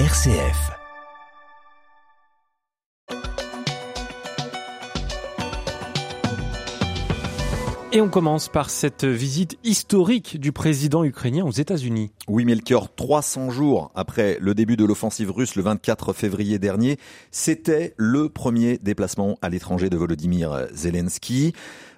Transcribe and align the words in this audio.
RCF. 0.00 0.72
Et 7.92 8.00
on 8.00 8.08
commence 8.08 8.48
par 8.48 8.70
cette 8.70 9.04
visite 9.04 9.56
historique 9.62 10.40
du 10.40 10.50
président 10.50 11.04
ukrainien 11.04 11.44
aux 11.44 11.52
États-Unis. 11.52 12.10
Oui, 12.26 12.44
Melchior, 12.44 12.92
300 12.92 13.50
jours 13.50 13.92
après 13.94 14.36
le 14.40 14.52
début 14.56 14.76
de 14.76 14.84
l'offensive 14.84 15.30
russe 15.30 15.54
le 15.54 15.62
24 15.62 16.12
février 16.12 16.58
dernier, 16.58 16.98
c'était 17.30 17.94
le 17.96 18.28
premier 18.28 18.78
déplacement 18.78 19.38
à 19.42 19.48
l'étranger 19.48 19.90
de 19.90 19.96
Volodymyr 19.96 20.66
Zelensky. 20.72 21.54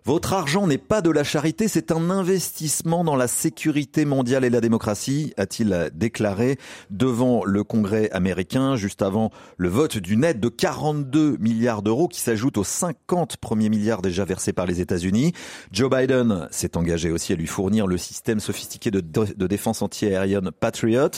Votre 0.07 0.35
argent 0.35 0.69
n'est 0.69 0.79
pas 0.79 1.03
de 1.03 1.11
la 1.11 1.25
charité, 1.25 1.67
c'est 1.67 1.91
un 1.91 2.11
investissement 2.11 3.03
dans 3.03 3.17
la 3.17 3.27
sécurité 3.27 4.05
mondiale 4.05 4.45
et 4.45 4.51
la 4.51 4.61
démocratie, 4.61 5.35
a-t-il 5.37 5.91
déclaré 5.95 6.59
devant 6.91 7.45
le 7.45 7.65
Congrès 7.65 8.09
américain 8.13 8.77
juste 8.77 9.03
avant 9.03 9.33
le 9.57 9.69
vote 9.69 9.99
d'une 9.99 10.23
aide 10.23 10.39
de 10.39 10.49
42 10.49 11.39
milliards 11.39 11.83
d'euros 11.83 12.07
qui 12.07 12.21
s'ajoute 12.21 12.57
aux 12.57 12.63
50 12.63 13.39
premiers 13.39 13.69
milliards 13.69 14.01
déjà 14.01 14.25
versés 14.25 14.53
par 14.53 14.67
les 14.67 14.81
États-Unis. 14.81 15.33
Joe 15.73 15.91
Biden 15.91 16.47
s'est 16.53 16.77
engagé 16.77 17.11
aussi 17.11 17.33
à 17.33 17.37
lui 17.37 17.49
fournir 17.49 17.89
le 17.89 17.99
système 17.99 18.39
sophistiqué 18.39 18.93
de, 18.93 19.01
de 19.01 19.47
défense 19.49 19.83
antiaérienne 19.83 20.53
Patriot. 20.53 21.11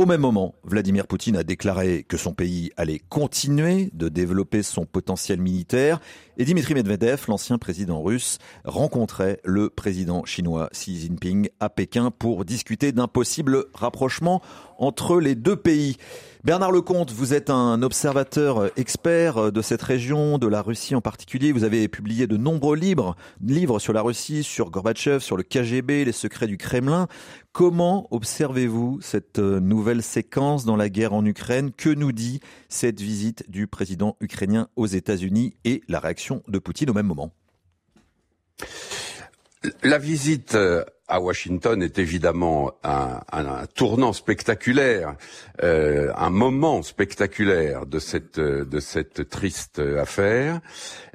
Au 0.00 0.06
même 0.06 0.20
moment, 0.20 0.54
Vladimir 0.62 1.08
Poutine 1.08 1.34
a 1.34 1.42
déclaré 1.42 2.04
que 2.04 2.16
son 2.16 2.32
pays 2.32 2.70
allait 2.76 3.00
continuer 3.00 3.90
de 3.94 4.08
développer 4.08 4.62
son 4.62 4.86
potentiel 4.86 5.40
militaire 5.40 5.98
et 6.36 6.44
Dimitri 6.44 6.74
Medvedev, 6.74 7.24
l'ancien 7.26 7.58
président 7.58 8.00
russe, 8.00 8.38
rencontrait 8.64 9.40
le 9.42 9.70
président 9.70 10.24
chinois 10.24 10.68
Xi 10.72 11.00
Jinping 11.00 11.48
à 11.58 11.68
Pékin 11.68 12.12
pour 12.16 12.44
discuter 12.44 12.92
d'un 12.92 13.08
possible 13.08 13.64
rapprochement 13.74 14.40
entre 14.78 15.18
les 15.18 15.34
deux 15.34 15.56
pays. 15.56 15.96
Bernard 16.44 16.70
Lecomte, 16.70 17.10
vous 17.10 17.34
êtes 17.34 17.50
un 17.50 17.82
observateur 17.82 18.70
expert 18.78 19.50
de 19.50 19.60
cette 19.60 19.82
région, 19.82 20.38
de 20.38 20.46
la 20.46 20.62
Russie 20.62 20.94
en 20.94 21.00
particulier. 21.00 21.50
Vous 21.50 21.64
avez 21.64 21.88
publié 21.88 22.28
de 22.28 22.36
nombreux 22.36 22.76
livres, 22.76 23.16
livres 23.44 23.80
sur 23.80 23.92
la 23.92 24.02
Russie, 24.02 24.44
sur 24.44 24.70
Gorbatchev, 24.70 25.18
sur 25.18 25.36
le 25.36 25.42
KGB, 25.42 26.04
les 26.04 26.12
secrets 26.12 26.46
du 26.46 26.56
Kremlin. 26.56 27.08
Comment 27.52 28.06
observez-vous 28.12 29.00
cette 29.02 29.40
nouvelle 29.40 30.02
séquence 30.02 30.64
dans 30.64 30.76
la 30.76 30.88
guerre 30.88 31.12
en 31.12 31.24
Ukraine? 31.24 31.72
Que 31.72 31.90
nous 31.90 32.12
dit 32.12 32.38
cette 32.68 33.00
visite 33.00 33.50
du 33.50 33.66
président 33.66 34.16
ukrainien 34.20 34.68
aux 34.76 34.86
États-Unis 34.86 35.56
et 35.64 35.82
la 35.88 35.98
réaction 35.98 36.44
de 36.46 36.60
Poutine 36.60 36.90
au 36.90 36.94
même 36.94 37.06
moment? 37.06 37.32
La 39.82 39.98
visite 39.98 40.54
euh, 40.54 40.84
à 41.08 41.20
Washington 41.20 41.82
est 41.82 41.98
évidemment 41.98 42.72
un, 42.84 43.20
tournant 43.74 44.12
spectaculaire, 44.12 45.16
euh, 45.62 46.12
un 46.16 46.30
moment 46.30 46.82
spectaculaire 46.82 47.86
de 47.86 47.98
cette 47.98 48.38
de 48.38 48.80
cette 48.80 49.28
triste 49.28 49.80
affaire. 49.80 50.60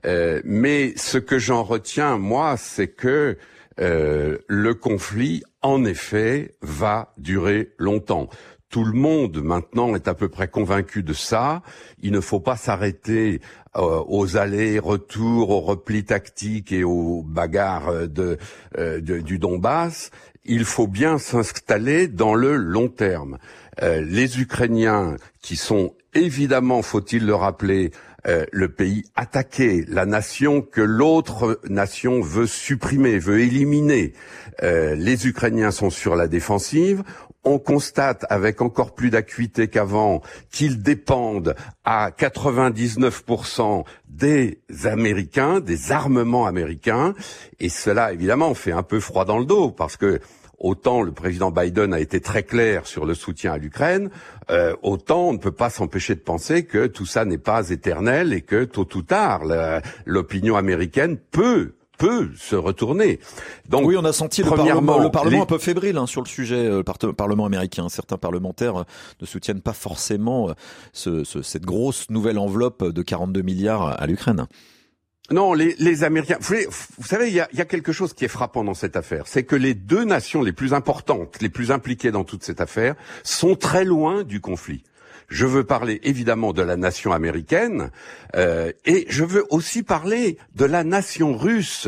Euh, 0.06 0.42
mais 0.44 0.94
ce 0.98 1.20
que 1.20 1.38
j'en 1.38 1.64
retiens 1.64 2.18
moi, 2.18 2.58
c'est 2.58 2.90
que 2.90 3.38
euh, 3.80 4.38
le 4.48 4.74
conflit, 4.76 5.44
en 5.62 5.84
effet, 5.86 6.56
va 6.62 7.14
durer 7.18 7.72
longtemps. 7.78 8.30
Tout 8.74 8.86
le 8.86 8.94
monde 8.94 9.40
maintenant 9.44 9.94
est 9.94 10.08
à 10.08 10.16
peu 10.16 10.30
près 10.30 10.48
convaincu 10.48 11.04
de 11.04 11.14
ça. 11.14 11.62
Il 12.02 12.12
ne 12.12 12.20
faut 12.20 12.40
pas 12.40 12.58
s'arrêter 12.58 13.40
euh, 13.76 14.02
aux 14.08 14.36
allers-retours, 14.36 15.52
aux 15.52 15.60
replis 15.60 16.06
tactiques 16.06 16.72
et 16.72 16.84
aux 16.84 17.22
bagarres 17.22 17.90
euh, 17.90 18.08
de, 18.08 19.20
du 19.20 19.38
Donbass. 19.38 20.10
Il 20.44 20.66
faut 20.66 20.88
bien 20.88 21.20
s'installer 21.20 22.08
dans 22.08 22.34
le 22.34 22.56
long 22.56 22.88
terme. 22.88 23.38
Euh, 23.84 24.02
les 24.02 24.42
Ukrainiens, 24.42 25.18
qui 25.44 25.56
sont 25.56 25.94
évidemment, 26.16 26.82
faut-il 26.82 27.28
le 27.28 27.36
rappeler, 27.36 27.92
euh, 28.26 28.46
le 28.52 28.70
pays 28.70 29.04
attaqué, 29.16 29.86
la 29.88 30.06
nation 30.06 30.62
que 30.62 30.82
l'autre 30.82 31.60
nation 31.70 32.22
veut 32.22 32.48
supprimer, 32.48 33.20
veut 33.20 33.42
éliminer. 33.42 34.14
Euh, 34.64 34.96
les 34.96 35.28
Ukrainiens 35.28 35.72
sont 35.72 35.90
sur 35.90 36.16
la 36.16 36.28
défensive. 36.28 37.04
On 37.44 37.60
constate 37.60 38.26
avec 38.30 38.62
encore 38.62 38.94
plus 38.96 39.10
d'acuité 39.10 39.68
qu'avant 39.68 40.22
qu'ils 40.52 40.82
dépendent 40.82 41.56
à 41.84 42.12
99% 42.12 43.84
des 44.08 44.60
Américains, 44.86 45.60
des 45.60 45.92
armements 45.92 46.46
américains, 46.46 47.14
et 47.60 47.70
cela 47.70 48.14
évidemment 48.14 48.54
fait 48.54 48.72
un 48.72 48.84
peu 48.84 49.00
froid 49.00 49.26
dans 49.26 49.40
le 49.40 49.46
dos 49.46 49.72
parce 49.72 49.98
que 49.98 50.20
autant 50.60 51.02
le 51.02 51.12
président 51.12 51.52
Biden 51.52 51.94
a 51.94 52.00
été 52.00 52.22
très 52.22 52.44
clair 52.44 52.88
sur 52.88 53.06
le 53.06 53.14
soutien 53.14 53.54
à 53.54 53.58
l'Ukraine, 53.58 54.10
euh, 54.50 54.74
autant 54.82 55.30
on 55.30 55.34
ne 55.34 55.38
peut 55.38 55.52
pas 55.52 55.70
s'empêcher 55.70 56.16
de 56.16 56.22
penser 56.22 56.66
que 56.66 56.88
tout 56.88 57.06
ça 57.06 57.26
n'est 57.26 57.38
pas 57.38 57.70
éternel 57.70 58.34
et 58.34 58.42
que 58.42 58.64
tôt 58.64 58.88
ou 58.96 59.02
tard 59.02 59.44
l'opinion 60.06 60.56
américaine 60.56 61.18
peut 61.18 61.74
peut 61.98 62.30
se 62.38 62.56
retourner. 62.56 63.20
Donc, 63.70 63.86
oui, 63.86 63.96
on 63.98 64.06
a 64.06 64.14
senti 64.14 64.44
le 64.44 64.50
Parlement, 64.50 65.00
le 65.00 65.10
Parlement 65.10 65.44
un 65.44 65.46
peu 65.46 65.58
fébrile 65.58 65.98
hein, 65.98 66.08
sur 66.08 66.22
le 66.22 66.28
sujet, 66.28 66.66
euh, 66.66 66.84
le 67.04 67.14
Parlement 67.14 67.46
américain. 67.46 67.90
Certains 67.90 68.18
parlementaires 68.18 68.82
euh, 68.82 68.86
ne 69.22 69.26
soutiennent 69.26 69.62
pas 69.62 69.74
forcément 69.74 70.50
ce, 70.92 71.24
ce, 71.24 71.42
cette 71.42 71.66
grosse 71.66 72.10
nouvelle 72.10 72.38
enveloppe 72.38 72.84
de 72.84 73.02
42 73.02 73.42
milliards 73.42 74.02
à 74.02 74.06
l'Ukraine. 74.08 74.48
Non, 75.32 75.54
les, 75.54 75.76
les 75.80 76.04
Américains. 76.04 76.38
Vous, 76.42 76.56
vous 76.98 77.08
savez, 77.08 77.30
il 77.30 77.34
y 77.34 77.40
a, 77.40 77.48
y 77.54 77.62
a, 77.62 77.66
quelque 77.66 77.94
chose 77.94 78.14
qui 78.14 78.26
est 78.26 78.30
frappant 78.30 78.64
dans 78.64 78.74
cette 78.74 78.98
affaire, 78.98 79.26
c'est 79.26 79.44
que 79.44 79.56
les 79.56 79.74
deux 79.74 80.04
nations 80.04 80.42
les 80.42 80.52
plus 80.52 80.74
importantes, 80.74 81.42
les 81.42 81.50
plus 81.50 81.72
impliquées 81.72 82.12
dans 82.12 82.26
toute 82.26 82.44
cette 82.44 82.60
affaire, 82.60 82.96
sont 83.24 83.56
très 83.56 83.86
loin 83.86 84.24
du 84.24 84.42
conflit. 84.42 84.84
Je 85.28 85.46
veux 85.46 85.64
parler 85.64 86.00
évidemment 86.04 86.54
de 86.54 86.62
la 86.62 86.76
nation 86.76 87.12
américaine 87.12 87.92
euh, 88.36 88.72
et 88.86 89.06
je 89.10 89.24
veux 89.24 89.46
aussi 89.50 89.84
parler 89.84 90.38
de 90.56 90.66
la 90.66 90.84
nation 90.84 91.36
russe 91.38 91.88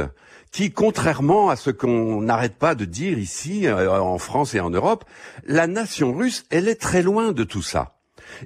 qui, 0.52 0.72
contrairement 0.72 1.50
à 1.50 1.58
ce 1.58 1.70
qu'on 1.70 2.22
n'arrête 2.22 2.56
pas 2.56 2.76
de 2.76 2.86
dire 2.86 3.20
ici 3.20 3.68
euh, 3.68 3.92
en 4.00 4.18
France 4.18 4.56
et 4.56 4.62
en 4.62 4.70
Europe, 4.70 5.04
la 5.46 5.68
nation 5.68 6.14
russe, 6.14 6.46
elle 6.50 6.70
est 6.70 6.80
très 6.80 7.02
loin 7.02 7.34
de 7.34 7.44
tout 7.44 7.62
ça. 7.62 7.96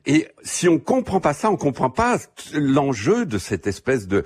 Et 0.06 0.28
si 0.44 0.68
on 0.68 0.80
comprend 0.80 1.20
pas 1.20 1.34
ça, 1.34 1.52
on 1.52 1.56
comprend 1.56 1.90
pas 1.90 2.18
l'enjeu 2.54 3.26
de 3.26 3.38
cette 3.38 3.68
espèce 3.68 4.08
de, 4.08 4.24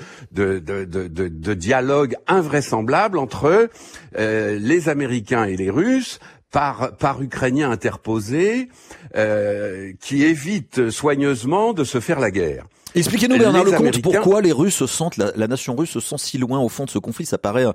dialogue 1.53 2.15
invraisemblable 2.27 3.17
entre 3.17 3.69
euh, 4.17 4.59
les 4.59 4.89
Américains 4.89 5.45
et 5.45 5.55
les 5.55 5.69
Russes, 5.69 6.19
par, 6.53 6.95
par 6.95 7.21
Ukrainiens 7.21 7.71
interposés, 7.71 8.69
euh, 9.17 9.91
qui 9.99 10.23
évitent 10.23 10.91
soigneusement 10.91 11.73
de 11.73 11.83
se 11.83 11.99
faire 11.99 12.21
la 12.21 12.31
guerre. 12.31 12.67
Expliquez-nous 12.95 13.39
Bernard 13.39 13.63
Lecomte 13.63 14.01
pourquoi 14.03 14.39
les 14.41 14.51
Russes 14.51 14.75
se 14.75 14.85
sentent, 14.85 15.17
la, 15.17 15.31
la, 15.35 15.47
nation 15.47 15.75
russe 15.75 15.89
se 15.89 15.99
sent 15.99 16.17
si 16.19 16.37
loin 16.37 16.59
au 16.59 16.69
fond 16.69 16.85
de 16.85 16.91
ce 16.91 16.99
conflit? 16.99 17.25
Ça 17.25 17.39
paraît 17.39 17.65
euh, 17.65 17.73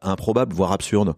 improbable, 0.00 0.54
voire 0.54 0.72
absurde. 0.72 1.14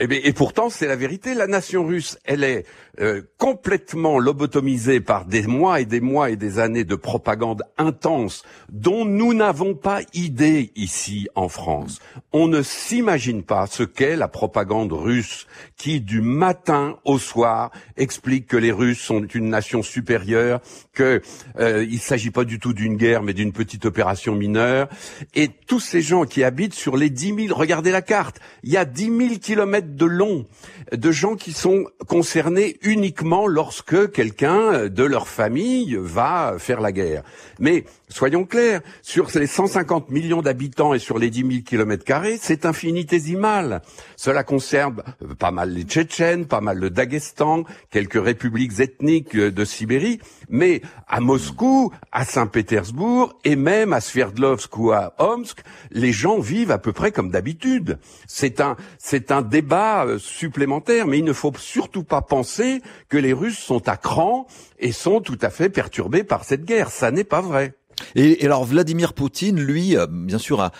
Et, 0.00 0.06
eh 0.10 0.28
et 0.28 0.32
pourtant, 0.32 0.70
c'est 0.70 0.86
la 0.86 0.96
vérité. 0.96 1.34
La 1.34 1.46
nation 1.46 1.84
russe, 1.84 2.18
elle 2.24 2.42
est 2.42 2.64
euh, 3.00 3.22
complètement 3.38 4.18
lobotomisée 4.18 5.00
par 5.00 5.24
des 5.24 5.46
mois 5.46 5.80
et 5.80 5.84
des 5.84 6.00
mois 6.00 6.30
et 6.30 6.36
des 6.36 6.58
années 6.58 6.84
de 6.84 6.96
propagande 6.96 7.62
intense 7.78 8.42
dont 8.70 9.04
nous 9.04 9.32
n'avons 9.32 9.74
pas 9.74 10.00
idée 10.12 10.72
ici 10.74 11.28
en 11.34 11.48
France. 11.48 12.00
On 12.32 12.48
ne 12.48 12.62
s'imagine 12.62 13.42
pas 13.42 13.66
ce 13.66 13.84
qu'est 13.84 14.16
la 14.16 14.28
propagande 14.28 14.92
russe 14.92 15.46
qui, 15.76 16.00
du 16.00 16.20
matin 16.20 16.98
au 17.04 17.18
soir, 17.18 17.70
explique 17.96 18.46
que 18.46 18.56
les 18.56 18.72
Russes 18.72 19.00
sont 19.00 19.24
une 19.24 19.48
nation 19.48 19.82
supérieure, 19.82 20.60
qu'il 20.94 21.22
euh, 21.58 21.86
il 21.88 22.00
s'agit 22.00 22.30
pas 22.30 22.44
du 22.44 22.58
tout 22.58 22.72
d'une 22.72 22.96
guerre, 22.96 23.22
mais 23.22 23.32
d'une 23.32 23.52
petite 23.52 23.86
opération 23.86 24.34
mineure. 24.34 24.88
Et 25.34 25.48
tous 25.48 25.80
ces 25.80 26.02
gens 26.02 26.24
qui 26.24 26.44
habitent 26.44 26.74
sur 26.74 26.96
les 26.96 27.08
dix 27.08 27.32
mille, 27.32 27.52
regardez 27.52 27.92
la 27.92 28.02
carte, 28.02 28.40
il 28.62 28.70
y 28.70 28.76
a 28.76 28.84
dix 28.84 29.10
mille 29.10 29.38
kilomètres 29.38 29.89
de 29.96 30.06
long 30.06 30.46
de 30.92 31.10
gens 31.10 31.36
qui 31.36 31.52
sont 31.52 31.86
concernés 32.06 32.78
uniquement 32.82 33.46
lorsque 33.46 34.10
quelqu'un 34.12 34.88
de 34.88 35.04
leur 35.04 35.28
famille 35.28 35.96
va 36.00 36.56
faire 36.58 36.80
la 36.80 36.92
guerre. 36.92 37.22
Mais 37.58 37.84
soyons 38.10 38.44
clairs, 38.44 38.82
sur 39.02 39.28
les 39.34 39.46
150 39.46 40.10
millions 40.10 40.42
d'habitants 40.42 40.94
et 40.94 40.98
sur 40.98 41.18
les 41.18 41.30
10 41.30 41.38
000 41.40 41.50
kilomètres 41.64 42.04
carrés, 42.04 42.38
c'est 42.40 42.66
infinitésimal. 42.66 43.82
Cela 44.16 44.44
concerne 44.44 45.02
pas 45.38 45.50
mal 45.50 45.70
les 45.70 45.84
Tchétchènes, 45.84 46.46
pas 46.46 46.60
mal 46.60 46.78
le 46.78 46.90
Daghestan, 46.90 47.64
quelques 47.90 48.22
républiques 48.22 48.80
ethniques 48.80 49.36
de 49.36 49.64
Sibérie, 49.64 50.20
mais 50.48 50.82
à 51.08 51.20
Moscou, 51.20 51.92
à 52.12 52.24
Saint-Pétersbourg 52.24 53.38
et 53.44 53.56
même 53.56 53.92
à 53.92 54.00
Sverdlovsk 54.00 54.76
ou 54.76 54.92
à 54.92 55.14
Omsk, 55.18 55.60
les 55.90 56.12
gens 56.12 56.38
vivent 56.38 56.70
à 56.70 56.78
peu 56.78 56.92
près 56.92 57.12
comme 57.12 57.30
d'habitude. 57.30 57.98
C'est 58.26 58.60
un, 58.60 58.76
c'est 58.98 59.30
un 59.30 59.42
débat 59.42 60.04
euh, 60.04 60.18
supplémentaire, 60.18 61.06
mais 61.06 61.18
il 61.18 61.24
ne 61.24 61.32
faut 61.32 61.52
surtout 61.56 62.04
pas 62.04 62.22
penser 62.22 62.82
que 63.08 63.16
les 63.16 63.32
Russes 63.32 63.58
sont 63.58 63.88
à 63.88 63.96
cran 63.96 64.46
et 64.78 64.92
sont 64.92 65.20
tout 65.20 65.38
à 65.42 65.50
fait 65.50 65.68
perturbés 65.68 66.24
par 66.24 66.44
cette 66.44 66.64
guerre. 66.64 66.90
Ça 66.90 67.10
n'est 67.10 67.24
pas 67.24 67.40
vrai. 67.40 67.74
Et, 68.14 68.44
alors 68.44 68.64
Vladimir 68.64 69.12
Poutine, 69.12 69.60
lui, 69.60 69.96
euh, 69.96 70.06
bien 70.08 70.38
sûr, 70.38 70.60
a, 70.60 70.72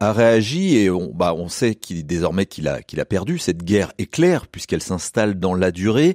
réagi 0.00 0.76
et 0.76 0.90
on, 0.90 1.12
bah, 1.12 1.34
on 1.34 1.48
sait 1.48 1.74
qu'il 1.74 2.06
désormais 2.06 2.46
qu'il 2.46 2.68
a, 2.68 2.82
qu'il 2.82 3.00
a 3.00 3.04
perdu. 3.04 3.38
Cette 3.38 3.62
guerre 3.62 3.92
est 3.98 4.06
claire 4.06 4.46
puisqu'elle 4.46 4.82
s'installe 4.82 5.38
dans 5.38 5.54
la 5.54 5.70
durée. 5.70 6.14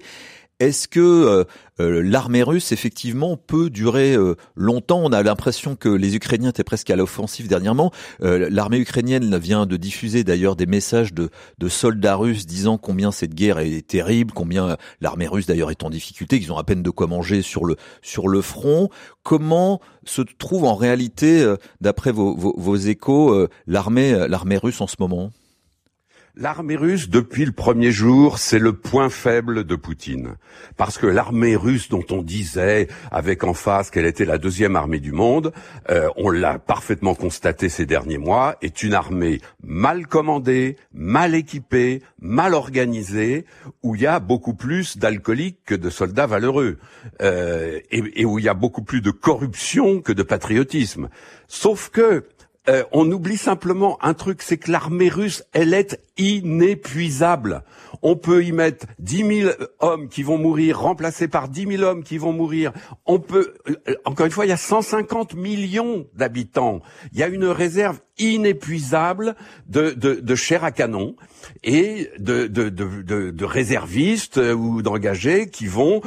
Est-ce 0.59 0.89
que 0.89 1.45
euh, 1.79 2.03
l'armée 2.03 2.43
russe 2.43 2.73
effectivement 2.73 3.37
peut 3.37 3.69
durer 3.69 4.13
euh, 4.13 4.35
longtemps? 4.57 4.99
On 5.01 5.13
a 5.13 5.23
l'impression 5.23 5.77
que 5.77 5.87
les 5.87 6.17
Ukrainiens 6.17 6.49
étaient 6.49 6.65
presque 6.65 6.89
à 6.89 6.97
l'offensive 6.97 7.47
dernièrement. 7.47 7.93
Euh, 8.23 8.49
l'armée 8.51 8.79
ukrainienne 8.79 9.37
vient 9.37 9.65
de 9.65 9.77
diffuser 9.77 10.25
d'ailleurs 10.25 10.57
des 10.57 10.65
messages 10.65 11.13
de, 11.13 11.29
soldats 11.69 12.15
russes 12.15 12.45
disant 12.45 12.77
combien 12.77 13.13
cette 13.13 13.35
guerre 13.35 13.59
est 13.59 13.87
terrible, 13.87 14.33
combien 14.33 14.75
l'armée 14.99 15.29
russe 15.29 15.45
d'ailleurs 15.45 15.71
est 15.71 15.83
en 15.83 15.89
difficulté, 15.89 16.41
qu'ils 16.41 16.51
ont 16.51 16.57
à 16.57 16.65
peine 16.65 16.83
de 16.83 16.89
quoi 16.89 17.07
manger 17.07 17.41
sur 17.41 17.63
le 17.65 18.41
front. 18.41 18.89
Comment 19.23 19.79
se 20.05 20.21
trouve 20.21 20.65
en 20.65 20.75
réalité, 20.75 21.55
d'après 21.79 22.11
vos, 22.11 22.75
échos, 22.75 23.47
l'armée 23.65 24.57
russe 24.57 24.81
en 24.81 24.87
ce 24.87 24.95
moment? 24.99 25.31
L'armée 26.41 26.77
russe, 26.77 27.09
depuis 27.09 27.43
le 27.43 27.51
premier 27.51 27.91
jour, 27.91 28.37
c'est 28.37 28.59
le 28.59 28.71
point 28.71 29.09
faible 29.09 29.65
de 29.65 29.75
Poutine. 29.75 30.35
Parce 30.77 30.97
que 30.97 31.05
l'armée 31.05 31.57
russe 31.57 31.89
dont 31.89 32.05
on 32.11 32.21
disait, 32.21 32.87
avec 33.11 33.43
en 33.43 33.53
face 33.53 33.91
qu'elle 33.91 34.05
était 34.05 34.23
la 34.23 34.37
deuxième 34.37 34.77
armée 34.77 35.01
du 35.01 35.11
monde, 35.11 35.51
euh, 35.89 36.07
on 36.15 36.29
l'a 36.29 36.57
parfaitement 36.57 37.13
constaté 37.13 37.67
ces 37.67 37.85
derniers 37.85 38.17
mois, 38.17 38.55
est 38.61 38.83
une 38.83 38.93
armée 38.93 39.41
mal 39.61 40.07
commandée, 40.07 40.77
mal 40.93 41.35
équipée, 41.35 42.01
mal 42.21 42.53
organisée, 42.53 43.43
où 43.83 43.95
il 43.95 44.03
y 44.03 44.07
a 44.07 44.21
beaucoup 44.21 44.53
plus 44.53 44.97
d'alcooliques 44.97 45.65
que 45.65 45.75
de 45.75 45.89
soldats 45.89 46.27
valeureux, 46.27 46.77
euh, 47.21 47.81
et, 47.91 48.21
et 48.21 48.23
où 48.23 48.39
il 48.39 48.45
y 48.45 48.49
a 48.49 48.53
beaucoup 48.53 48.83
plus 48.83 49.01
de 49.01 49.11
corruption 49.11 49.99
que 49.99 50.13
de 50.13 50.23
patriotisme. 50.23 51.09
Sauf 51.49 51.89
que 51.89 52.23
euh, 52.69 52.83
on 52.91 53.11
oublie 53.11 53.37
simplement 53.37 53.97
un 54.03 54.13
truc, 54.13 54.43
c'est 54.43 54.57
que 54.57 54.71
l'armée 54.71 55.09
russe, 55.09 55.43
elle 55.53 55.73
est 55.73 55.99
inépuisable. 56.17 57.63
On 58.03 58.15
peut 58.15 58.43
y 58.43 58.51
mettre 58.51 58.85
10 58.99 59.41
000 59.41 59.49
hommes 59.79 60.07
qui 60.07 60.21
vont 60.21 60.37
mourir, 60.37 60.79
remplacés 60.79 61.27
par 61.27 61.49
10 61.49 61.77
000 61.77 61.83
hommes 61.83 62.03
qui 62.03 62.19
vont 62.19 62.31
mourir. 62.31 62.71
On 63.07 63.19
peut, 63.19 63.55
euh, 63.67 63.95
encore 64.05 64.27
une 64.27 64.31
fois, 64.31 64.45
il 64.45 64.49
y 64.49 64.53
a 64.53 64.57
150 64.57 65.33
millions 65.33 66.05
d'habitants. 66.13 66.81
Il 67.11 67.17
y 67.17 67.23
a 67.23 67.27
une 67.27 67.45
réserve 67.45 67.99
inépuisable 68.19 69.35
de, 69.67 69.91
de, 69.91 70.35
chair 70.35 70.63
à 70.63 70.71
canon 70.71 71.15
et 71.63 72.11
de, 72.19 72.45
de, 72.47 73.45
réservistes 73.45 74.37
euh, 74.37 74.53
ou 74.53 74.83
d'engagés 74.83 75.49
qui 75.49 75.65
vont 75.65 76.01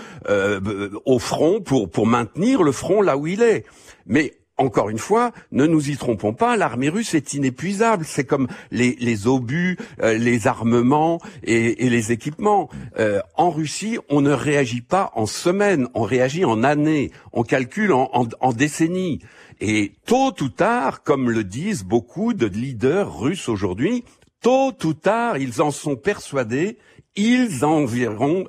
au 1.05 1.19
front 1.19 1.61
pour, 1.61 1.91
pour 1.91 2.07
maintenir 2.07 2.63
le 2.63 2.71
front 2.71 3.03
là 3.03 3.17
où 3.17 3.27
il 3.27 3.43
est. 3.43 3.65
Mais 4.07 4.35
encore 4.63 4.91
une 4.91 4.99
fois, 4.99 5.33
ne 5.51 5.67
nous 5.67 5.91
y 5.91 5.97
trompons 5.97 6.33
pas, 6.33 6.57
l'armée 6.57 6.89
russe 6.89 7.15
est 7.15 7.35
inépuisable. 7.35 8.05
C'est 8.07 8.25
comme 8.25 8.47
les, 8.71 9.27
obus, 9.27 9.77
euh, 10.01 10.17
les 10.17 10.47
armements 10.47 11.21
et, 11.43 11.89
les 11.91 12.13
équipements. 12.13 12.71
Euh, 12.99 13.21
en 13.37 13.51
Russie, 13.51 13.99
on 14.09 14.21
ne 14.21 14.33
réagit 14.33 14.81
pas 14.81 15.11
en 15.15 15.27
semaines, 15.27 15.89
on 15.95 16.03
réagit 16.03 16.45
en 16.45 16.63
années, 16.63 17.11
on 17.33 17.43
calcule 17.43 17.93
en, 17.93 18.53
décennies. 18.53 19.21
Et 19.61 19.93
tôt 20.07 20.35
ou 20.41 20.49
tard, 20.49 21.03
comme 21.03 21.31
le 21.31 21.45
disent 21.45 21.85
beaucoup 21.85 22.33
de 22.33 22.47
leaders 22.47 23.19
russes 23.19 23.49
aujourd'hui, 23.49 24.05
tôt 24.41 24.73
ou 24.85 24.95
tard, 24.95 25.39
ils 25.39 25.61
en 25.61 25.71
sont 25.71 25.97
persuadés, 25.97 26.79
ils 27.17 27.61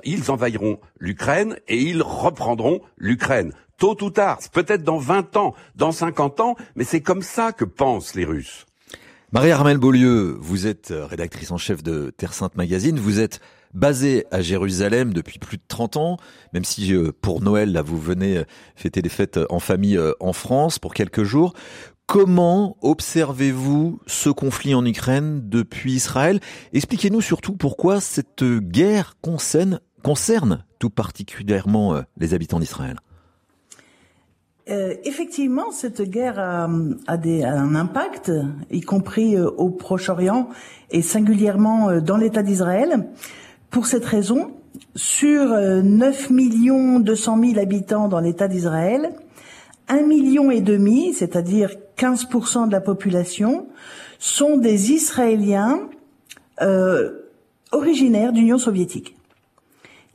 ils 0.05 0.31
envahiront 0.31 0.79
l'Ukraine 0.99 1.57
et 1.67 1.77
ils 1.77 2.01
reprendront 2.01 2.81
l'Ukraine 2.97 3.51
tôt 3.77 3.97
ou 4.03 4.09
tard, 4.09 4.39
peut-être 4.51 4.83
dans 4.83 4.97
20 4.97 5.37
ans, 5.37 5.53
dans 5.75 5.91
50 5.91 6.39
ans, 6.39 6.55
mais 6.75 6.83
c'est 6.83 7.01
comme 7.01 7.21
ça 7.21 7.51
que 7.51 7.65
pensent 7.65 8.15
les 8.15 8.25
Russes. 8.25 8.65
Marie-Armelle 9.33 9.79
Beaulieu, 9.79 10.37
vous 10.39 10.67
êtes 10.67 10.91
euh, 10.91 11.07
rédactrice 11.07 11.49
en 11.49 11.57
chef 11.57 11.81
de 11.81 12.11
Terre 12.15 12.35
Sainte 12.35 12.55
Magazine, 12.55 12.99
vous 12.99 13.19
êtes 13.19 13.39
basée 13.73 14.27
à 14.29 14.41
Jérusalem 14.41 15.11
depuis 15.11 15.39
plus 15.39 15.57
de 15.57 15.63
30 15.67 15.97
ans, 15.97 16.17
même 16.53 16.63
si 16.63 16.93
euh, 16.93 17.11
pour 17.19 17.41
Noël, 17.41 17.71
là, 17.71 17.81
vous 17.81 17.99
venez 17.99 18.37
euh, 18.37 18.43
fêter 18.75 19.01
des 19.01 19.09
fêtes 19.09 19.39
en 19.49 19.59
famille 19.59 19.99
en 20.19 20.33
France 20.33 20.77
pour 20.77 20.93
quelques 20.93 21.23
jours. 21.23 21.53
Comment 22.05 22.77
observez-vous 22.83 23.99
ce 24.05 24.29
conflit 24.29 24.75
en 24.75 24.85
Ukraine 24.85 25.41
depuis 25.49 25.93
Israël? 25.93 26.39
Expliquez-nous 26.71 27.21
surtout 27.21 27.53
pourquoi 27.53 28.01
cette 28.01 28.43
guerre 28.43 29.15
concerne, 29.21 29.79
concerne 30.03 30.63
tout 30.77 30.91
particulièrement 30.91 32.03
les 32.17 32.35
habitants 32.35 32.59
d'Israël. 32.59 32.99
Euh, 34.73 34.95
effectivement, 35.03 35.71
cette 35.71 36.01
guerre 36.01 36.39
a, 36.39 36.63
un 36.63 37.75
impact, 37.75 38.31
y 38.71 38.81
compris 38.81 39.35
euh, 39.35 39.47
au 39.49 39.69
Proche-Orient 39.69 40.49
et 40.89 41.03
singulièrement 41.03 41.89
euh, 41.89 42.01
dans 42.01 42.17
l'État 42.17 42.41
d'Israël. 42.41 43.07
Pour 43.69 43.85
cette 43.85 44.05
raison, 44.05 44.51
sur 44.95 45.49
9 45.49 46.29
millions 46.31 46.99
200 46.99 47.39
000 47.39 47.59
habitants 47.59 48.07
dans 48.07 48.19
l'État 48.19 48.47
d'Israël, 48.47 49.11
1 49.89 50.01
million 50.03 50.49
et 50.49 50.61
demi, 50.61 51.13
c'est-à-dire 51.13 51.71
15% 51.97 52.67
de 52.67 52.71
la 52.71 52.81
population, 52.81 53.67
sont 54.19 54.57
des 54.57 54.91
Israéliens 54.91 55.89
originaires 57.71 58.31
d'Union 58.31 58.59
soviétique. 58.59 59.15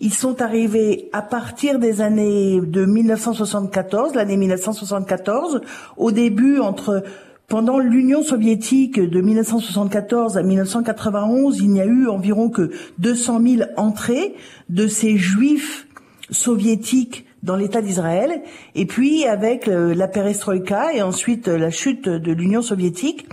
Ils 0.01 0.15
sont 0.15 0.43
arrivés 0.43 1.09
à 1.13 1.23
partir 1.23 1.81
des 1.81 2.01
années 2.01 2.61
de 2.61 2.85
1974, 2.85 4.15
l'année 4.15 4.37
1974, 4.37 5.61
au 5.97 6.13
début 6.13 6.61
entre 6.61 7.03
pendant 7.49 7.79
l'Union 7.79 8.23
soviétique 8.23 9.01
de 9.01 9.21
1974 9.21 10.37
à 10.37 10.43
1991, 10.43 11.59
il 11.61 11.71
n'y 11.71 11.81
a 11.81 11.87
eu 11.87 12.07
environ 12.07 12.51
que 12.51 12.71
200 12.99 13.41
000 13.43 13.71
entrées 13.77 14.35
de 14.69 14.87
ces 14.87 15.17
juifs 15.17 15.89
soviétiques 16.31 17.25
dans 17.43 17.57
l'État 17.57 17.81
d'Israël. 17.81 18.43
Et 18.75 18.85
puis, 18.85 19.25
avec 19.25 19.67
euh, 19.67 19.95
la 19.95 20.09
perestroïka 20.09 20.93
et 20.93 21.03
ensuite 21.03 21.49
la 21.49 21.71
chute 21.71 22.09
de 22.09 22.33
l'Union 22.33 22.63
soviétique, 22.63 23.27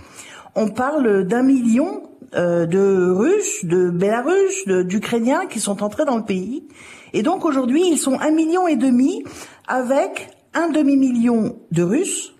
on 0.55 0.69
parle 0.69 1.25
d'un 1.25 1.43
million 1.43 2.03
euh, 2.35 2.65
de 2.65 3.11
Russes, 3.11 3.65
de 3.65 3.89
Bélarusses, 3.89 4.67
d'Ukrainiens 4.67 5.45
qui 5.45 5.59
sont 5.59 5.83
entrés 5.83 6.05
dans 6.05 6.17
le 6.17 6.25
pays. 6.25 6.67
Et 7.13 7.23
donc 7.23 7.45
aujourd'hui, 7.45 7.83
ils 7.87 7.97
sont 7.97 8.19
un 8.19 8.31
million 8.31 8.67
et 8.67 8.75
demi 8.75 9.23
avec 9.67 10.29
un 10.53 10.69
demi-million 10.69 11.57
de 11.71 11.83
Russes, 11.83 12.33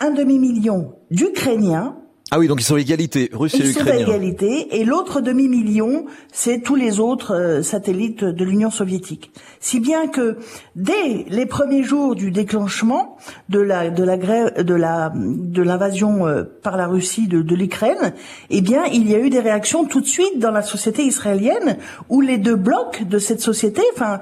un 0.00 0.10
demi-million 0.10 0.94
d'Ukrainiens 1.10 1.96
ah 2.32 2.40
oui, 2.40 2.48
donc 2.48 2.60
ils 2.60 2.64
sont 2.64 2.76
égalité, 2.76 3.30
Russes 3.32 3.54
et 3.54 3.70
Ukrainiens. 3.70 4.00
Ils 4.00 4.04
sont 4.04 4.10
égalité, 4.10 4.80
et 4.80 4.84
l'autre 4.84 5.20
demi-million, 5.20 6.06
c'est 6.32 6.60
tous 6.60 6.74
les 6.74 6.98
autres 6.98 7.36
euh, 7.36 7.62
satellites 7.62 8.24
de 8.24 8.44
l'Union 8.44 8.70
soviétique. 8.70 9.30
Si 9.60 9.78
bien 9.78 10.08
que 10.08 10.36
dès 10.74 11.24
les 11.28 11.46
premiers 11.46 11.84
jours 11.84 12.16
du 12.16 12.32
déclenchement 12.32 13.16
de 13.48 13.60
la 13.60 13.90
de 13.90 14.02
la 14.02 14.16
grève, 14.16 14.60
de 14.60 14.74
la 14.74 15.12
de 15.14 15.62
l'invasion 15.62 16.26
euh, 16.26 16.42
par 16.42 16.76
la 16.76 16.88
Russie 16.88 17.28
de, 17.28 17.42
de 17.42 17.54
l'Ukraine, 17.54 18.12
eh 18.50 18.60
bien, 18.60 18.86
il 18.92 19.08
y 19.08 19.14
a 19.14 19.20
eu 19.20 19.30
des 19.30 19.40
réactions 19.40 19.84
tout 19.84 20.00
de 20.00 20.06
suite 20.06 20.40
dans 20.40 20.50
la 20.50 20.62
société 20.62 21.04
israélienne 21.04 21.78
où 22.08 22.20
les 22.22 22.38
deux 22.38 22.56
blocs 22.56 23.04
de 23.08 23.20
cette 23.20 23.40
société, 23.40 23.82
enfin 23.94 24.18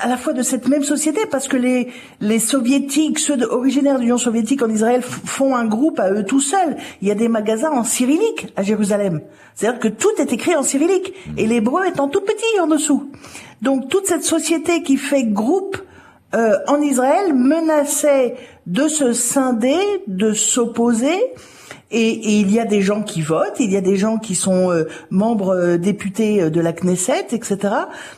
à 0.00 0.08
la 0.08 0.16
fois 0.16 0.32
de 0.32 0.42
cette 0.42 0.68
même 0.68 0.82
société, 0.82 1.20
parce 1.30 1.48
que 1.48 1.56
les, 1.56 1.88
les 2.20 2.38
soviétiques, 2.38 3.18
ceux 3.18 3.42
originaires 3.50 3.96
de 3.96 4.02
l'Union 4.02 4.18
soviétique 4.18 4.62
en 4.62 4.68
Israël, 4.68 5.02
font 5.02 5.56
un 5.56 5.64
groupe 5.64 5.98
à 5.98 6.10
eux 6.12 6.24
tout 6.24 6.40
seuls. 6.40 6.76
Il 7.00 7.08
y 7.08 7.10
a 7.10 7.14
des 7.14 7.28
magasins 7.28 7.70
en 7.70 7.84
cyrillique 7.84 8.52
à 8.56 8.62
Jérusalem. 8.62 9.22
C'est-à-dire 9.54 9.80
que 9.80 9.88
tout 9.88 10.12
est 10.18 10.32
écrit 10.32 10.54
en 10.54 10.62
cyrillique, 10.62 11.14
et 11.36 11.46
l'hébreu 11.46 11.86
étant 11.86 12.08
tout 12.08 12.20
petit 12.20 12.60
en 12.60 12.66
dessous. 12.66 13.10
Donc 13.62 13.88
toute 13.88 14.06
cette 14.06 14.24
société 14.24 14.82
qui 14.82 14.96
fait 14.96 15.24
groupe 15.24 15.78
euh, 16.34 16.58
en 16.66 16.80
Israël 16.80 17.32
menaçait 17.34 18.36
de 18.66 18.86
se 18.86 19.12
scinder, 19.14 19.80
de 20.06 20.32
s'opposer, 20.32 21.18
et, 21.90 22.40
il 22.40 22.52
y 22.52 22.60
a 22.60 22.64
des 22.64 22.82
gens 22.82 23.02
qui 23.02 23.22
votent, 23.22 23.60
il 23.60 23.72
y 23.72 23.76
a 23.76 23.80
des 23.80 23.96
gens 23.96 24.18
qui 24.18 24.34
sont 24.34 24.70
euh, 24.70 24.84
membres 25.10 25.54
euh, 25.54 25.78
députés 25.78 26.42
euh, 26.42 26.50
de 26.50 26.60
la 26.60 26.72
Knesset, 26.72 27.28
etc. 27.32 27.74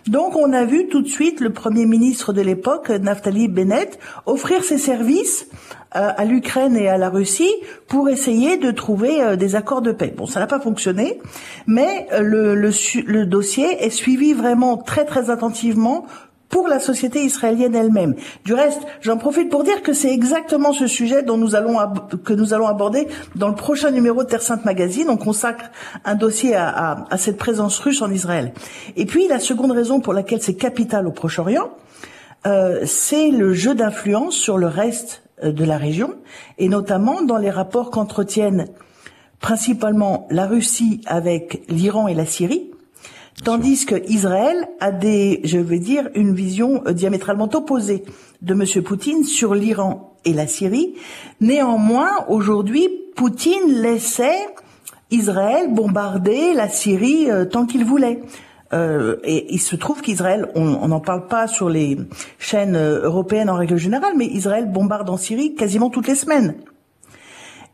Donc 0.08 0.36
on 0.36 0.52
a 0.52 0.64
vu 0.64 0.88
tout 0.88 1.02
de 1.02 1.08
suite 1.08 1.40
le 1.40 1.52
Premier 1.52 1.86
ministre 1.86 2.32
de 2.32 2.40
l'époque, 2.40 2.90
Naftali 2.90 3.48
Bennett, 3.48 3.98
offrir 4.26 4.64
ses 4.64 4.78
services 4.78 5.46
à 5.92 6.24
l'Ukraine 6.24 6.76
et 6.76 6.88
à 6.88 6.98
la 6.98 7.10
Russie 7.10 7.52
pour 7.88 8.08
essayer 8.08 8.58
de 8.58 8.70
trouver 8.70 9.36
des 9.36 9.56
accords 9.56 9.82
de 9.82 9.90
paix. 9.90 10.14
Bon, 10.16 10.24
ça 10.24 10.38
n'a 10.38 10.46
pas 10.46 10.60
fonctionné, 10.60 11.20
mais 11.66 12.06
le, 12.16 12.54
le, 12.54 12.70
le 13.06 13.26
dossier 13.26 13.84
est 13.84 13.90
suivi 13.90 14.32
vraiment 14.32 14.76
très 14.76 15.04
très 15.04 15.30
attentivement 15.30 16.06
pour 16.50 16.69
la 16.69 16.80
société 16.80 17.25
israélienne 17.25 17.75
elle-même. 17.75 18.14
Du 18.45 18.52
reste, 18.52 18.83
j'en 19.00 19.16
profite 19.16 19.49
pour 19.49 19.64
dire 19.64 19.83
que 19.83 19.92
c'est 19.92 20.12
exactement 20.12 20.73
ce 20.73 20.87
sujet 20.87 21.23
dont 21.23 21.38
nous 21.38 21.54
allons 21.54 21.78
que 22.25 22.33
nous 22.35 22.52
allons 22.52 22.66
aborder 22.66 23.09
dans 23.37 23.49
le 23.49 23.54
prochain 23.54 23.90
numéro 23.90 24.25
de 24.25 24.28
Terre 24.28 24.42
Sainte 24.42 24.64
Magazine. 24.64 25.09
On 25.09 25.16
consacre 25.16 25.71
un 26.04 26.16
dossier 26.16 26.54
à, 26.57 27.07
cette 27.16 27.38
présence 27.38 27.78
russe 27.78 28.02
en 28.02 28.11
Israël. 28.11 28.52
Et 28.97 29.07
puis 29.07 29.28
la 29.28 29.38
seconde 29.38 29.71
raison 29.71 30.00
pour 30.00 30.12
laquelle 30.12 30.42
c'est 30.42 30.54
capital 30.54 31.07
au 31.07 31.12
Proche-Orient, 31.12 31.71
euh, 32.47 32.80
c'est 32.85 33.30
le 33.30 33.54
jeu 33.54 33.75
d'influence 33.75 34.35
sur 34.35 34.59
le 34.59 34.66
reste 34.66 35.23
euh, 35.45 35.52
de 35.52 35.64
la 35.64 35.76
région, 35.76 36.14
et 36.59 36.69
notamment 36.69 37.23
dans 37.23 37.37
les 37.37 37.50
rapports 37.50 37.90
qu'entretiennent 37.90 38.66
principalement 39.40 40.26
la 40.30 40.47
Russie 40.47 41.00
avec 41.07 41.62
l'Iran 41.69 42.09
et 42.09 42.14
la 42.14 42.26
Syrie, 42.26 42.71
Tandis 43.44 43.87
que 43.87 43.94
Israël 44.09 44.68
a 44.80 44.92
des, 44.92 45.40
je 45.44 45.59
veux 45.59 45.78
dire, 45.78 46.09
une 46.14 46.35
vision 46.35 46.82
euh, 46.87 46.92
diamétralement 46.92 47.49
opposée 47.54 48.04
de 48.42 48.52
M. 48.52 48.82
Poutine 48.82 49.25
sur 49.25 49.54
l'Iran 49.54 50.14
et 50.25 50.35
la 50.35 50.47
Syrie. 50.47 50.94
Néanmoins, 51.40 52.26
aujourd'hui, 52.28 52.88
Poutine 53.16 53.80
laissait 53.80 54.47
Israël 55.11 55.73
bombarder 55.73 56.52
la 56.54 56.68
Syrie 56.68 57.30
euh, 57.30 57.47
tant 57.47 57.64
qu'il 57.64 57.85
voulait. 57.85 58.20
Euh, 58.73 59.16
et 59.25 59.52
il 59.52 59.61
se 59.61 59.75
trouve 59.75 60.02
qu'Israël, 60.02 60.49
on 60.54 60.87
n'en 60.87 61.00
parle 61.00 61.26
pas 61.26 61.49
sur 61.49 61.68
les 61.70 61.97
chaînes 62.38 62.76
européennes 62.76 63.50
en 63.50 63.56
règle 63.56 63.76
générale, 63.76 64.12
mais 64.16 64.26
Israël 64.26 64.70
bombarde 64.70 65.11
en 65.11 65.16
Syrie 65.16 65.54
quasiment 65.54 65.90
toutes 65.90 66.06
les 66.06 66.14
semaines. 66.14 66.54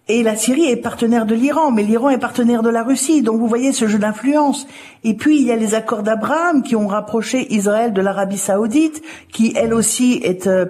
Et 0.09 0.23
la 0.23 0.37
Syrie 0.37 0.67
est 0.67 0.77
partenaire 0.77 1.27
de 1.27 1.35
l'Iran, 1.35 1.73
mais 1.73 1.83
l'Iran 1.83 2.11
est 2.11 2.19
partenaire 2.19 2.63
de 2.63 2.69
la 2.69 2.85
Russie. 2.85 3.23
Donc 3.23 3.41
vous 3.41 3.49
voyez 3.49 3.73
ce 3.73 3.89
jeu 3.89 3.99
d'influence. 3.99 4.69
Et 5.03 5.15
puis 5.15 5.41
il 5.41 5.47
y 5.47 5.51
a 5.51 5.57
les 5.57 5.75
accords 5.75 6.05
d'Abraham 6.05 6.63
qui 6.63 6.77
ont 6.77 6.87
rapproché 6.87 7.53
Israël 7.53 7.93
de 7.93 8.01
l'Arabie 8.01 8.39
saoudite, 8.39 9.03
qui 9.33 9.53
elle 9.57 9.75
aussi 9.75 10.21
est 10.23 10.47
euh, 10.47 10.67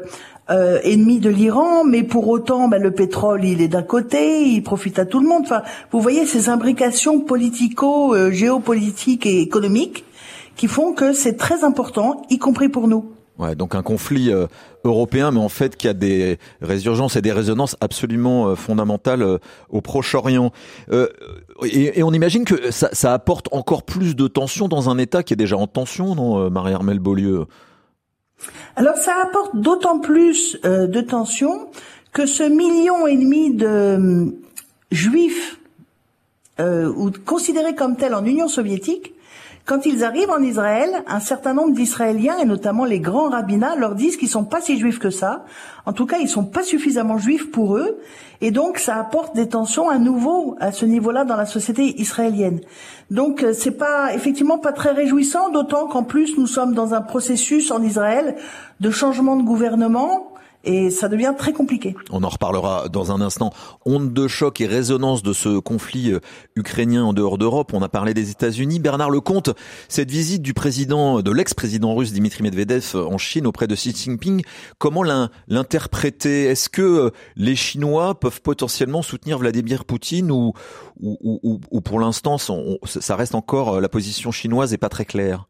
euh 0.48 0.80
ennemie 0.84 1.18
de 1.18 1.28
l'Iran, 1.28 1.84
mais 1.84 2.02
pour 2.02 2.28
autant 2.28 2.68
ben, 2.68 2.82
le 2.82 2.92
pétrole 2.92 3.44
il 3.44 3.60
est 3.60 3.68
d'un 3.68 3.82
côté, 3.82 4.42
il 4.44 4.62
profite 4.62 4.98
à 4.98 5.04
tout 5.04 5.20
le 5.20 5.28
monde. 5.28 5.42
Enfin, 5.44 5.62
vous 5.92 6.00
voyez 6.00 6.24
ces 6.24 6.48
imbrications 6.48 7.20
politico, 7.20 8.16
géopolitiques 8.30 9.26
et 9.26 9.40
économiques 9.40 10.06
qui 10.56 10.66
font 10.66 10.94
que 10.94 11.12
c'est 11.12 11.36
très 11.36 11.62
important, 11.62 12.22
y 12.30 12.38
compris 12.38 12.70
pour 12.70 12.88
nous. 12.88 13.15
Ouais, 13.38 13.54
donc 13.54 13.74
un 13.74 13.82
conflit 13.82 14.32
euh, 14.32 14.46
européen, 14.84 15.30
mais 15.30 15.40
en 15.40 15.50
fait 15.50 15.76
qui 15.76 15.88
a 15.88 15.92
des 15.92 16.38
résurgences 16.62 17.16
et 17.16 17.22
des 17.22 17.32
résonances 17.32 17.76
absolument 17.82 18.48
euh, 18.48 18.54
fondamentales 18.54 19.22
euh, 19.22 19.38
au 19.68 19.82
Proche-Orient. 19.82 20.52
Et, 21.62 21.98
et, 21.98 22.02
on 22.02 22.12
imagine 22.12 22.44
que 22.44 22.70
ça, 22.70 22.88
ça, 22.92 23.12
apporte 23.12 23.48
encore 23.52 23.82
plus 23.82 24.16
de 24.16 24.26
tension 24.26 24.68
dans 24.68 24.88
un 24.88 24.96
État 24.96 25.22
qui 25.22 25.34
est 25.34 25.36
déjà 25.36 25.56
en 25.58 25.66
tension, 25.66 26.14
non, 26.14 26.50
Marie-Armelle 26.50 26.98
Beaulieu? 26.98 27.46
Alors 28.76 28.96
ça 28.96 29.12
apporte 29.22 29.56
d'autant 29.56 29.98
plus 29.98 30.58
de 30.62 31.00
tension 31.00 31.68
que 32.12 32.26
ce 32.26 32.42
million 32.42 33.06
et 33.06 33.16
demi 33.16 33.54
de 33.54 34.34
juifs 34.90 35.58
ou 36.58 37.10
considérés 37.24 37.74
comme 37.74 37.96
tels 37.96 38.14
en 38.14 38.24
Union 38.24 38.48
soviétique 38.48 39.15
quand 39.66 39.84
ils 39.84 40.04
arrivent 40.04 40.30
en 40.30 40.40
Israël, 40.42 41.02
un 41.08 41.18
certain 41.18 41.52
nombre 41.52 41.74
d'Israéliens, 41.74 42.38
et 42.38 42.44
notamment 42.44 42.84
les 42.84 43.00
grands 43.00 43.30
rabbinats, 43.30 43.74
leur 43.74 43.96
disent 43.96 44.16
qu'ils 44.16 44.28
sont 44.28 44.44
pas 44.44 44.60
si 44.60 44.78
juifs 44.78 45.00
que 45.00 45.10
ça. 45.10 45.44
En 45.86 45.92
tout 45.92 46.06
cas, 46.06 46.18
ils 46.18 46.28
sont 46.28 46.44
pas 46.44 46.62
suffisamment 46.62 47.18
juifs 47.18 47.50
pour 47.50 47.76
eux. 47.76 47.98
Et 48.40 48.52
donc, 48.52 48.78
ça 48.78 48.96
apporte 48.96 49.34
des 49.34 49.48
tensions 49.48 49.88
à 49.88 49.98
nouveau 49.98 50.56
à 50.60 50.70
ce 50.70 50.86
niveau-là 50.86 51.24
dans 51.24 51.34
la 51.34 51.46
société 51.46 52.00
israélienne. 52.00 52.60
Donc, 53.10 53.42
euh, 53.42 53.52
c'est 53.52 53.72
pas, 53.76 54.14
effectivement, 54.14 54.58
pas 54.58 54.72
très 54.72 54.92
réjouissant, 54.92 55.50
d'autant 55.50 55.88
qu'en 55.88 56.04
plus, 56.04 56.38
nous 56.38 56.46
sommes 56.46 56.72
dans 56.72 56.94
un 56.94 57.00
processus 57.00 57.72
en 57.72 57.82
Israël 57.82 58.36
de 58.78 58.90
changement 58.90 59.34
de 59.34 59.42
gouvernement 59.42 60.35
et 60.66 60.90
ça 60.90 61.08
devient 61.08 61.32
très 61.38 61.52
compliqué. 61.52 61.94
On 62.10 62.22
en 62.24 62.28
reparlera 62.28 62.88
dans 62.88 63.12
un 63.12 63.20
instant. 63.20 63.52
Onde 63.86 64.12
de 64.12 64.28
choc 64.28 64.60
et 64.60 64.66
résonance 64.66 65.22
de 65.22 65.32
ce 65.32 65.58
conflit 65.58 66.12
euh, 66.12 66.20
ukrainien 66.56 67.04
en 67.04 67.12
dehors 67.12 67.38
d'Europe. 67.38 67.72
On 67.72 67.82
a 67.82 67.88
parlé 67.88 68.12
des 68.12 68.30
États-Unis. 68.30 68.80
Bernard 68.80 69.10
Lecomte, 69.10 69.50
cette 69.88 70.10
visite 70.10 70.42
du 70.42 70.54
président, 70.54 71.22
de 71.22 71.30
l'ex-président 71.30 71.94
russe 71.94 72.12
Dimitri 72.12 72.42
Medvedev 72.42 72.84
euh, 72.94 73.06
en 73.06 73.16
Chine 73.16 73.46
auprès 73.46 73.68
de 73.68 73.74
Xi 73.74 73.94
Jinping, 73.94 74.42
comment 74.78 75.04
l'interpréter? 75.48 76.44
Est-ce 76.46 76.68
que 76.68 76.82
euh, 76.82 77.10
les 77.36 77.56
Chinois 77.56 78.18
peuvent 78.18 78.42
potentiellement 78.42 79.02
soutenir 79.02 79.38
Vladimir 79.38 79.84
Poutine 79.84 80.32
ou, 80.32 80.52
ou, 81.00 81.60
ou 81.70 81.80
pour 81.80 82.00
l'instant 82.00 82.36
ça 82.38 83.16
reste 83.16 83.34
encore 83.34 83.80
la 83.80 83.88
position 83.88 84.32
chinoise 84.32 84.72
et 84.72 84.78
pas 84.78 84.88
très 84.88 85.04
claire? 85.04 85.46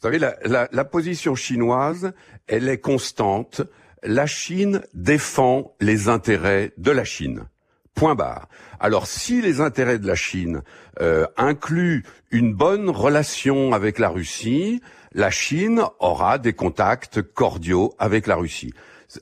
Vous 0.00 0.06
savez, 0.06 0.18
la, 0.20 0.36
la, 0.44 0.68
la, 0.70 0.84
position 0.84 1.34
chinoise, 1.34 2.12
elle 2.46 2.68
est 2.68 2.78
constante. 2.78 3.62
La 4.04 4.26
Chine 4.26 4.80
défend 4.94 5.74
les 5.80 6.08
intérêts 6.08 6.72
de 6.78 6.92
la 6.92 7.02
Chine. 7.02 7.48
Point 7.96 8.14
barre. 8.14 8.48
Alors 8.78 9.08
si 9.08 9.42
les 9.42 9.60
intérêts 9.60 9.98
de 9.98 10.06
la 10.06 10.14
Chine 10.14 10.62
euh, 11.00 11.26
incluent 11.36 12.04
une 12.30 12.54
bonne 12.54 12.90
relation 12.90 13.72
avec 13.72 13.98
la 13.98 14.08
Russie, 14.08 14.80
la 15.14 15.32
Chine 15.32 15.82
aura 15.98 16.38
des 16.38 16.52
contacts 16.52 17.20
cordiaux 17.20 17.92
avec 17.98 18.28
la 18.28 18.36
Russie. 18.36 18.72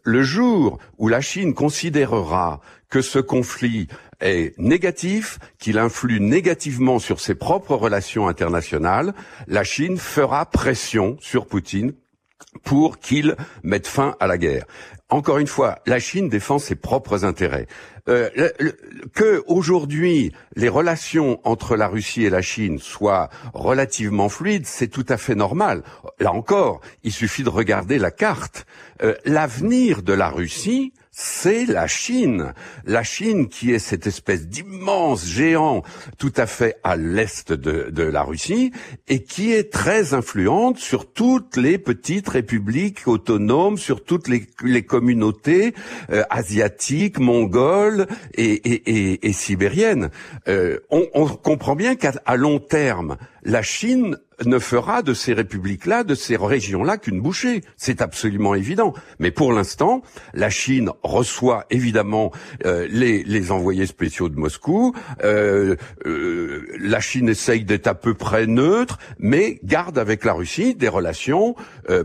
Le 0.03 0.23
jour 0.23 0.79
où 0.99 1.09
la 1.09 1.23
Chine 1.23 1.55
considérera 1.55 2.61
que 2.91 3.01
ce 3.01 3.19
conflit 3.19 3.89
est 4.21 4.59
négatif, 4.59 5.39
qu'il 5.59 5.79
influe 5.79 6.21
négativement 6.21 6.99
sur 6.99 7.21
ses 7.21 7.35
propres 7.35 7.75
relations 7.75 8.29
internationales, 8.29 9.15
la 9.47 9.65
Chine 9.65 9.99
fera 9.99 10.47
pression 10.47 11.17
sur 11.21 11.47
Poutine 11.47 11.93
pour 12.65 12.99
qu'il 12.99 13.37
mette 13.63 13.87
fin 13.87 14.17
à 14.21 14.27
la 14.27 14.39
guerre. 14.39 14.65
Encore 15.09 15.39
une 15.39 15.47
fois, 15.47 15.79
la 15.87 16.01
Chine 16.01 16.29
défend 16.29 16.59
ses 16.59 16.75
propres 16.75 17.25
intérêts. 17.25 17.69
Euh, 18.09 18.51
que 19.15 19.43
aujourd'hui 19.47 20.33
les 20.55 20.69
relations 20.69 21.41
entre 21.45 21.77
la 21.77 21.89
Russie 21.89 22.25
et 22.25 22.31
la 22.31 22.43
Chine 22.43 22.79
soient 22.79 23.29
relativement 23.53 24.29
fluides, 24.29 24.67
c'est 24.67 24.89
tout 24.89 25.07
à 25.09 25.17
fait 25.17 25.35
normal. 25.35 25.83
Là 26.21 26.33
encore, 26.33 26.81
il 27.03 27.13
suffit 27.13 27.43
de 27.43 27.49
regarder 27.49 27.99
la 27.99 28.11
carte. 28.11 28.67
Euh, 29.03 29.15
l'avenir 29.25 30.03
de 30.03 30.13
la 30.13 30.29
Russie, 30.29 30.93
c'est 31.19 31.65
la 31.65 31.87
Chine. 31.87 32.53
La 32.85 33.03
Chine 33.03 33.49
qui 33.49 33.73
est 33.73 33.79
cette 33.79 34.07
espèce 34.07 34.49
d'immense 34.49 35.25
géant 35.25 35.83
tout 36.19 36.33
à 36.37 36.45
fait 36.45 36.77
à 36.85 36.95
l'est 36.97 37.55
de, 37.55 37.89
de, 37.91 38.03
la 38.03 38.23
Russie 38.23 38.71
et 39.09 39.23
qui 39.23 39.51
est 39.51 39.73
très 39.73 40.13
influente 40.13 40.77
sur 40.77 41.11
toutes 41.11 41.57
les 41.57 41.79
petites 41.79 42.29
républiques 42.29 43.09
autonomes, 43.09 43.79
sur 43.79 44.05
toutes 44.05 44.29
les, 44.29 44.47
les 44.63 44.83
communautés 44.83 45.73
euh, 46.11 46.23
asiatiques, 46.29 47.19
mongoles 47.19 48.07
et, 48.35 49.33
sibériennes. 49.33 50.11
Euh, 50.49 50.81
on, 50.91 51.07
on 51.15 51.29
comprend 51.29 51.77
bien 51.77 51.97
qu'à 51.97 52.37
long 52.37 52.59
terme, 52.59 53.17
la 53.47 53.63
Chine 53.63 54.19
ne 54.45 54.59
fera 54.59 55.03
de 55.03 55.15
ces 55.15 55.33
républiques-là, 55.33 56.03
de 56.03 56.17
ces 56.17 56.37
régions-là 56.37 56.99
qu'une 56.99 57.21
bouchée. 57.21 57.63
C'est 57.77 58.03
absolument 58.03 58.57
évident. 58.57 58.93
Mais 59.21 59.31
pour 59.31 59.53
l'instant, 59.53 60.03
la 60.35 60.51
Chine 60.51 60.91
reçoit 61.05 61.65
évidemment 61.71 62.33
euh, 62.67 62.89
les, 62.91 63.53
envoyés 63.53 63.87
spéciaux 63.87 64.29
de 64.29 64.37
Moscou. 64.37 64.95
Euh, 65.23 65.77
euh, 66.07 66.67
la 66.81 66.99
Chine 66.99 67.29
essaye 67.29 67.65
d'être 67.65 67.87
à 67.87 67.95
peu 67.95 68.15
près 68.15 68.49
neutre, 68.49 68.99
mais 69.21 69.61
garde 69.63 69.97
avec 69.97 70.25
la 70.25 70.33
Russie 70.33 70.75
des 70.75 70.89
relations 70.89 71.55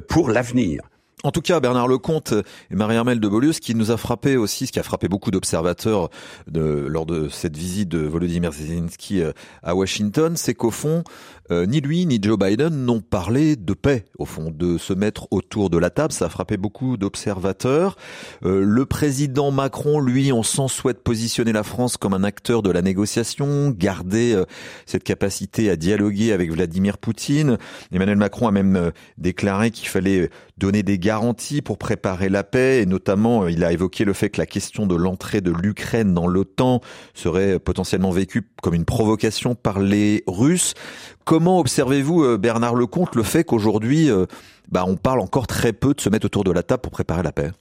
pour 0.08 0.30
l'avenir. 0.30 0.91
En 1.24 1.32
tout 1.32 1.42
cas, 1.42 1.60
Bernard 1.60 1.88
Lecomte 1.88 2.34
et 2.72 2.76
Marie-Armelle 2.76 3.20
de 3.20 3.28
Beaulieu, 3.28 3.54
ce 3.54 3.62
qui 3.62 3.76
nous 3.76 3.92
a 3.92 3.98
frappé 3.98 4.38
aussi, 4.38 4.68
ce 4.68 4.72
qui 4.72 4.80
a 4.80 4.84
frappé 4.84 5.08
beaucoup 5.08 5.30
d'observateurs 5.30 6.10
lors 6.48 7.06
de 7.06 7.30
cette 7.30 7.56
visite 7.56 7.90
de 7.90 8.00
Volodymyr 8.00 8.52
Zelensky 8.52 9.22
à 9.62 9.76
Washington, 9.76 10.36
c'est 10.36 10.56
qu'au 10.56 10.72
fond, 10.72 11.04
euh, 11.52 11.66
ni 11.66 11.82
lui 11.82 12.06
ni 12.06 12.20
Joe 12.22 12.38
Biden 12.38 12.86
n'ont 12.86 13.02
parlé 13.02 13.56
de 13.56 13.74
paix, 13.74 14.06
au 14.18 14.26
fond, 14.26 14.52
de 14.52 14.78
se 14.78 14.94
mettre 14.94 15.28
autour 15.32 15.70
de 15.70 15.78
la 15.78 15.90
table. 15.90 16.14
Ça 16.14 16.26
a 16.26 16.30
frappé 16.30 16.56
beaucoup 16.58 16.98
d'observateurs. 16.98 17.98
Euh, 18.46 18.64
le 18.64 18.86
président 18.86 19.52
Macron, 19.52 20.00
lui, 20.00 20.32
on 20.32 20.44
sent 20.44 20.68
souhaite 20.70 21.04
positionner 21.04 21.52
la 21.52 21.64
France 21.64 21.98
comme 21.98 22.14
un 22.14 22.24
acteur 22.24 22.62
de 22.62 22.72
la 22.72 22.82
négociation, 22.82 23.72
garder 23.72 24.34
euh, 24.34 24.46
cette 24.86 25.04
capacité 25.04 25.70
à 25.70 25.76
dialoguer 25.76 26.32
avec 26.32 26.52
Vladimir 26.52 26.98
Poutine. 26.98 27.58
Emmanuel 27.92 28.18
Macron 28.18 28.48
a 28.48 28.52
même 28.52 28.92
déclaré 29.18 29.72
qu'il 29.72 29.90
fallait 29.90 30.30
donner 30.58 30.84
des 30.84 31.00
garanties 31.00 31.62
pour 31.62 31.78
préparer 31.78 32.30
la 32.30 32.44
paix 32.44 32.82
et 32.82 32.86
notamment 32.86 33.48
il 33.48 33.64
a 33.64 33.74
évoqué 33.74 34.06
le 34.06 34.14
fait 34.14 34.30
que 34.30 34.40
la 34.40 34.46
question 34.46 34.86
de 34.86 34.96
l'entrée 34.96 35.42
de 35.42 35.52
l'Ukraine 35.52 36.14
dans 36.14 36.28
l'OTAN 36.28 36.82
serait 37.14 37.60
potentiellement 37.60 38.12
vécue 38.12 38.48
comme 38.62 38.76
une 38.76 38.86
provocation 38.86 39.56
par 39.56 39.80
les 39.80 40.24
Russes. 40.28 40.76
Comment 41.26 41.60
observez-vous, 41.60 42.24
euh, 42.24 42.38
Bernard 42.38 42.76
Lecomte, 42.76 43.16
le 43.16 43.24
fait 43.24 43.44
qu'aujourd'hui, 43.44 44.10
euh, 44.10 44.26
bah, 44.70 44.86
on 44.88 44.96
parle 44.96 45.20
encore 45.20 45.48
très 45.48 45.74
peu 45.74 45.94
de 45.94 46.02
se 46.02 46.10
mettre 46.10 46.26
autour 46.26 46.44
de 46.44 46.52
la 46.52 46.64
table 46.64 46.82
pour 46.82 46.92
préparer 46.92 47.24
la 47.24 47.32
paix? 47.32 47.52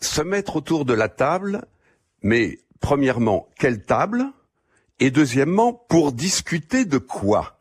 Se 0.00 0.22
mettre 0.22 0.56
autour 0.56 0.84
de 0.84 0.94
la 0.94 1.08
table, 1.08 1.62
mais 2.22 2.58
premièrement, 2.80 3.48
quelle 3.58 3.84
table? 3.84 4.26
Et 4.98 5.10
deuxièmement, 5.10 5.72
pour 5.72 6.12
discuter 6.12 6.84
de 6.84 6.98
quoi? 6.98 7.56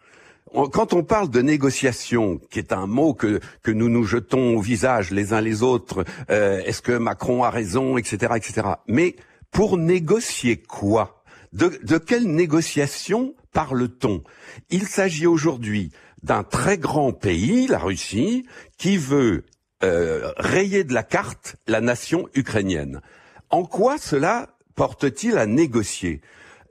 Quand 0.71 0.93
on 0.93 1.03
parle 1.03 1.29
de 1.29 1.41
négociation, 1.41 2.39
qui 2.49 2.59
est 2.59 2.73
un 2.73 2.87
mot 2.87 3.13
que, 3.13 3.39
nous 3.67 3.87
nous 3.87 4.03
jetons 4.03 4.57
au 4.57 4.61
visage 4.61 5.11
les 5.11 5.31
uns 5.31 5.41
les 5.41 5.61
autres, 5.61 6.03
euh, 6.31 6.61
est-ce 6.65 6.81
que 6.81 6.91
Macron 6.91 7.43
a 7.43 7.49
raison, 7.51 7.97
etc., 7.97 8.33
etc. 8.35 8.67
Mais 8.87 9.15
pour 9.51 9.77
négocier 9.77 10.57
quoi? 10.57 11.18
De, 11.53 11.79
de 11.83 11.97
quelle 11.97 12.27
négociation 12.27 13.35
parle-t-on? 13.53 14.23
Il 14.69 14.87
s'agit 14.87 15.27
aujourd'hui 15.27 15.91
d'un 16.23 16.43
très 16.43 16.77
grand 16.77 17.13
pays, 17.13 17.67
la 17.67 17.79
Russie, 17.79 18.45
qui 18.77 18.97
veut 18.97 19.45
euh, 19.83 20.31
rayer 20.37 20.83
de 20.83 20.93
la 20.93 21.03
carte 21.03 21.55
la 21.67 21.81
nation 21.81 22.27
ukrainienne. 22.33 23.01
En 23.49 23.63
quoi 23.63 23.97
cela 23.97 24.49
porte-t-il 24.75 25.37
à 25.37 25.45
négocier? 25.45 26.21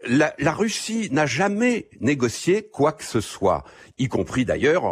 La, 0.07 0.33
la 0.39 0.53
Russie 0.53 1.09
n'a 1.11 1.27
jamais 1.27 1.89
négocié 2.01 2.63
quoi 2.63 2.93
que 2.93 3.05
ce 3.05 3.21
soit, 3.21 3.65
y 3.99 4.07
compris 4.07 4.45
d'ailleurs 4.45 4.83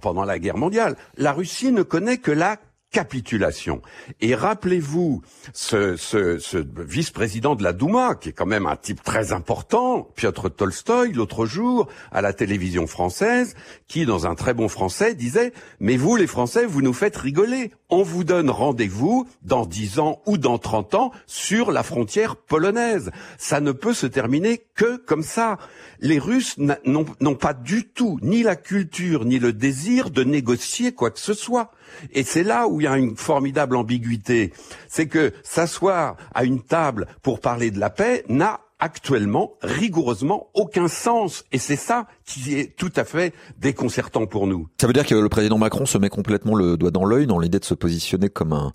pendant 0.00 0.24
la 0.24 0.38
guerre 0.38 0.58
mondiale. 0.58 0.96
La 1.16 1.32
Russie 1.32 1.72
ne 1.72 1.82
connaît 1.82 2.18
que 2.18 2.30
la 2.30 2.58
capitulation. 2.94 3.82
Et 4.20 4.36
rappelez-vous 4.36 5.20
ce, 5.52 5.96
ce, 5.96 6.38
ce 6.38 6.64
vice-président 6.78 7.56
de 7.56 7.64
la 7.64 7.72
Douma, 7.72 8.14
qui 8.14 8.28
est 8.28 8.32
quand 8.32 8.46
même 8.46 8.66
un 8.66 8.76
type 8.76 9.02
très 9.02 9.32
important, 9.32 10.08
Piotr 10.14 10.48
Tolstoï, 10.48 11.12
l'autre 11.12 11.44
jour, 11.44 11.88
à 12.12 12.22
la 12.22 12.32
télévision 12.32 12.86
française, 12.86 13.56
qui, 13.88 14.06
dans 14.06 14.28
un 14.28 14.36
très 14.36 14.54
bon 14.54 14.68
français, 14.68 15.16
disait 15.16 15.52
«Mais 15.80 15.96
vous, 15.96 16.14
les 16.14 16.28
Français, 16.28 16.66
vous 16.66 16.82
nous 16.82 16.92
faites 16.92 17.16
rigoler. 17.16 17.72
On 17.90 18.04
vous 18.04 18.22
donne 18.22 18.48
rendez-vous 18.48 19.26
dans 19.42 19.66
dix 19.66 19.98
ans 19.98 20.22
ou 20.24 20.38
dans 20.38 20.58
trente 20.58 20.94
ans 20.94 21.10
sur 21.26 21.72
la 21.72 21.82
frontière 21.82 22.36
polonaise. 22.36 23.10
Ça 23.38 23.60
ne 23.60 23.72
peut 23.72 23.92
se 23.92 24.06
terminer 24.06 24.64
que 24.76 24.98
comme 24.98 25.22
ça. 25.22 25.58
Les 25.98 26.20
Russes 26.20 26.56
n'ont 26.58 27.34
pas 27.34 27.54
du 27.54 27.88
tout 27.88 28.20
ni 28.22 28.44
la 28.44 28.54
culture 28.54 29.24
ni 29.24 29.40
le 29.40 29.52
désir 29.52 30.10
de 30.10 30.22
négocier 30.22 30.92
quoi 30.92 31.10
que 31.10 31.20
ce 31.20 31.34
soit. 31.34 31.72
Et 32.12 32.22
c'est 32.22 32.42
là 32.42 32.68
où 32.68 32.80
il 32.80 32.84
y 32.84 32.86
a 32.86 32.96
une 32.96 33.16
formidable 33.16 33.76
ambiguïté. 33.76 34.52
C'est 34.88 35.06
que 35.06 35.32
s'asseoir 35.42 36.16
à 36.34 36.44
une 36.44 36.62
table 36.62 37.06
pour 37.22 37.40
parler 37.40 37.70
de 37.70 37.78
la 37.78 37.90
paix 37.90 38.24
n'a 38.28 38.60
actuellement 38.78 39.54
rigoureusement 39.62 40.48
aucun 40.52 40.88
sens. 40.88 41.44
Et 41.52 41.58
c'est 41.58 41.76
ça 41.76 42.06
qui 42.26 42.58
est 42.58 42.76
tout 42.76 42.92
à 42.96 43.04
fait 43.04 43.32
déconcertant 43.58 44.26
pour 44.26 44.46
nous. 44.46 44.68
Ça 44.80 44.86
veut 44.86 44.92
dire 44.92 45.06
que 45.06 45.14
le 45.14 45.28
président 45.28 45.58
Macron 45.58 45.86
se 45.86 45.96
met 45.96 46.10
complètement 46.10 46.54
le 46.54 46.76
doigt 46.76 46.90
dans 46.90 47.04
l'œil 47.04 47.26
dans 47.26 47.38
l'idée 47.38 47.58
de 47.58 47.64
se 47.64 47.74
positionner 47.74 48.28
comme 48.28 48.52
un, 48.52 48.72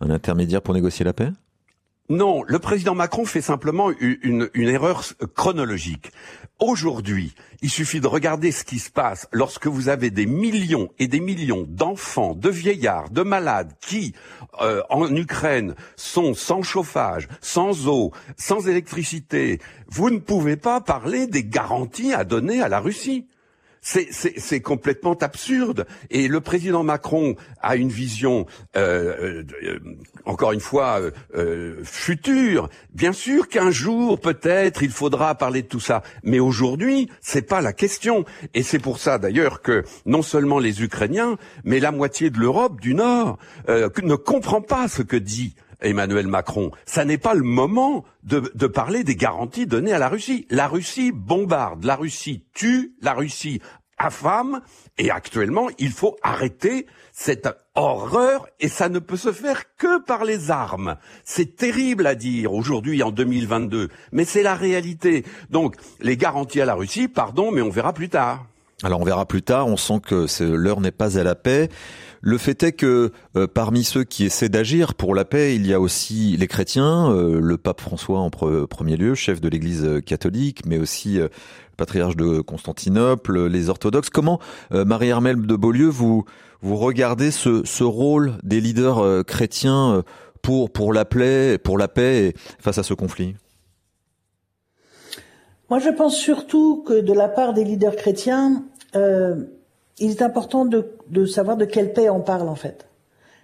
un 0.00 0.10
intermédiaire 0.10 0.62
pour 0.62 0.74
négocier 0.74 1.04
la 1.04 1.12
paix? 1.12 1.30
Non, 2.10 2.44
le 2.46 2.58
président 2.58 2.94
Macron 2.94 3.24
fait 3.24 3.40
simplement 3.40 3.90
une, 3.98 4.50
erreur 4.54 5.04
chronologique. 5.34 6.12
Aujourd'hui, 6.60 7.34
il 7.62 7.70
suffit 7.70 8.00
de 8.00 8.06
regarder 8.06 8.52
ce 8.52 8.62
qui 8.62 8.78
se 8.78 8.90
passe 8.90 9.26
lorsque 9.32 9.68
vous 9.68 9.88
avez 9.88 10.10
des 10.10 10.26
millions 10.26 10.90
et 10.98 11.08
des 11.08 11.20
millions 11.20 11.64
d'enfants, 11.66 12.34
de 12.34 12.50
vieillards, 12.50 13.08
de 13.08 13.22
malades 13.22 13.72
qui, 13.80 14.12
euh, 14.60 14.82
en 14.90 15.16
Ukraine, 15.16 15.74
sont 15.96 16.34
sans 16.34 16.60
chauffage, 16.60 17.26
sans 17.40 17.88
eau, 17.88 18.12
sans 18.36 18.68
électricité. 18.68 19.58
Vous 19.88 20.10
ne 20.10 20.18
pouvez 20.18 20.56
pas 20.56 20.82
parler 20.82 21.26
des 21.26 21.44
garanties 21.44 22.12
à 22.12 22.24
donner 22.24 22.60
à 22.60 22.68
la 22.68 22.80
Russie. 22.80 23.26
C'est 23.84 24.60
complètement 24.62 25.12
absurde. 25.12 25.86
Et 26.10 26.26
le 26.26 26.40
président 26.40 26.82
Macron 26.82 27.36
a 27.60 27.76
une 27.76 27.90
vision, 27.90 28.46
euh, 28.76 29.44
euh, 29.62 29.78
encore 30.24 30.52
une 30.52 30.60
fois, 30.60 31.00
euh, 31.36 31.76
future. 31.84 32.70
Bien 32.94 33.12
sûr 33.12 33.46
qu'un 33.46 33.70
jour, 33.70 34.18
peut-être, 34.18 34.82
il 34.82 34.90
faudra 34.90 35.34
parler 35.34 35.60
de 35.60 35.68
tout 35.68 35.80
ça. 35.80 36.02
Mais 36.22 36.40
aujourd'hui, 36.40 37.10
c'est 37.20 37.46
pas 37.46 37.60
la 37.60 37.74
question. 37.74 38.24
Et 38.54 38.62
c'est 38.62 38.78
pour 38.78 38.98
ça, 38.98 39.18
d'ailleurs, 39.18 39.60
que 39.60 39.84
non 40.06 40.22
seulement 40.22 40.58
les 40.58 40.82
Ukrainiens, 40.82 41.36
mais 41.62 41.78
la 41.78 41.92
moitié 41.92 42.30
de 42.30 42.38
l'Europe 42.38 42.80
du 42.80 42.94
Nord 42.94 43.38
ne 43.68 44.14
comprend 44.14 44.62
pas 44.62 44.88
ce 44.88 45.02
que 45.02 45.16
dit 45.16 45.54
Emmanuel 45.80 46.26
Macron. 46.26 46.70
Ça 46.86 47.04
n'est 47.04 47.18
pas 47.18 47.34
le 47.34 47.42
moment 47.42 48.04
de, 48.22 48.66
parler 48.66 49.04
des 49.04 49.16
garanties 49.16 49.66
données 49.66 49.92
à 49.92 49.98
la 49.98 50.08
Russie. 50.08 50.46
La 50.50 50.68
Russie 50.68 51.12
bombarde, 51.12 51.84
la 51.84 51.96
Russie 51.96 52.44
tue, 52.54 52.94
la 53.00 53.12
Russie 53.14 53.60
affame, 53.96 54.60
et 54.98 55.10
actuellement, 55.10 55.68
il 55.78 55.92
faut 55.92 56.16
arrêter 56.22 56.86
cette 57.12 57.48
horreur, 57.76 58.48
et 58.58 58.68
ça 58.68 58.88
ne 58.88 58.98
peut 58.98 59.16
se 59.16 59.30
faire 59.30 59.76
que 59.76 60.02
par 60.02 60.24
les 60.24 60.50
armes. 60.50 60.96
C'est 61.22 61.56
terrible 61.56 62.06
à 62.06 62.16
dire 62.16 62.52
aujourd'hui, 62.52 63.02
en 63.02 63.12
2022, 63.12 63.88
mais 64.10 64.24
c'est 64.24 64.42
la 64.42 64.56
réalité. 64.56 65.24
Donc, 65.50 65.76
les 66.00 66.16
garanties 66.16 66.60
à 66.60 66.64
la 66.64 66.74
Russie, 66.74 67.06
pardon, 67.06 67.52
mais 67.52 67.62
on 67.62 67.70
verra 67.70 67.92
plus 67.92 68.08
tard. 68.08 68.46
Alors 68.82 69.00
on 69.00 69.04
verra 69.04 69.24
plus 69.24 69.42
tard, 69.42 69.66
on 69.66 69.76
sent 69.76 70.00
que 70.04 70.26
l'heure 70.42 70.80
n'est 70.80 70.90
pas 70.90 71.18
à 71.18 71.22
la 71.22 71.34
paix. 71.34 71.70
Le 72.26 72.38
fait 72.38 72.62
est 72.62 72.72
que 72.72 73.12
euh, 73.36 73.46
parmi 73.46 73.84
ceux 73.84 74.02
qui 74.02 74.24
essaient 74.24 74.48
d'agir 74.48 74.94
pour 74.94 75.14
la 75.14 75.26
paix, 75.26 75.54
il 75.56 75.66
y 75.66 75.74
a 75.74 75.80
aussi 75.80 76.38
les 76.38 76.46
chrétiens, 76.46 77.12
euh, 77.12 77.38
le 77.38 77.58
pape 77.58 77.82
François 77.82 78.20
en 78.20 78.30
premier 78.30 78.96
lieu, 78.96 79.14
chef 79.14 79.42
de 79.42 79.48
l'Église 79.50 80.00
catholique, 80.06 80.64
mais 80.64 80.78
aussi 80.78 81.20
euh, 81.20 81.28
patriarche 81.76 82.16
de 82.16 82.40
Constantinople, 82.40 83.46
les 83.48 83.68
orthodoxes. 83.68 84.08
Comment, 84.08 84.40
Marie-Hermelle 84.70 85.46
de 85.46 85.54
Beaulieu, 85.54 85.88
vous, 85.88 86.24
vous 86.62 86.76
regardez 86.76 87.30
ce, 87.30 87.62
ce 87.66 87.84
rôle 87.84 88.38
des 88.42 88.62
leaders 88.62 89.24
chrétiens 89.26 90.02
pour, 90.40 90.70
pour, 90.70 90.94
la 90.94 91.04
pour 91.04 91.76
la 91.76 91.88
paix 91.88 92.32
face 92.58 92.78
à 92.78 92.82
ce 92.84 92.94
conflit? 92.94 93.34
Moi, 95.68 95.78
je 95.78 95.90
pense 95.90 96.16
surtout 96.16 96.84
que 96.84 97.00
de 97.00 97.12
la 97.12 97.28
part 97.28 97.52
des 97.52 97.64
leaders 97.64 97.96
chrétiens, 97.96 98.62
il 99.98 100.10
est 100.10 100.22
important 100.22 100.64
de, 100.64 100.90
de, 101.08 101.24
savoir 101.26 101.56
de 101.56 101.64
quelle 101.64 101.92
paix 101.92 102.10
on 102.10 102.20
parle 102.20 102.48
en 102.48 102.54
fait. 102.54 102.86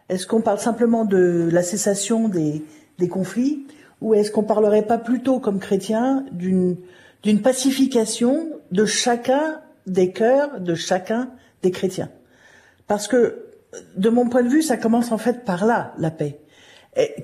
Est-ce 0.08 0.26
qu'on 0.26 0.40
parle 0.40 0.58
simplement 0.58 1.04
de 1.04 1.48
la 1.52 1.62
cessation 1.62 2.28
des, 2.28 2.64
conflits 3.08 3.66
ou 4.00 4.12
est-ce 4.14 4.30
qu'on 4.30 4.42
parlerait 4.42 4.82
pas 4.82 4.98
plutôt 4.98 5.38
comme 5.38 5.60
chrétien 5.60 6.24
d'une 6.32 6.76
pacification 7.42 8.48
de 8.72 8.84
chacun 8.84 9.60
des 9.86 10.12
cœurs 10.12 10.60
de 10.60 10.74
chacun 10.74 11.30
des 11.62 11.70
chrétiens? 11.70 12.10
Parce 12.88 13.06
que 13.06 13.44
de 13.96 14.08
mon 14.08 14.28
point 14.28 14.42
de 14.42 14.48
vue, 14.48 14.62
ça 14.62 14.76
commence 14.76 15.12
en 15.12 15.18
fait 15.18 15.44
par 15.44 15.64
là 15.64 15.94
la 15.98 16.10
paix. 16.10 16.40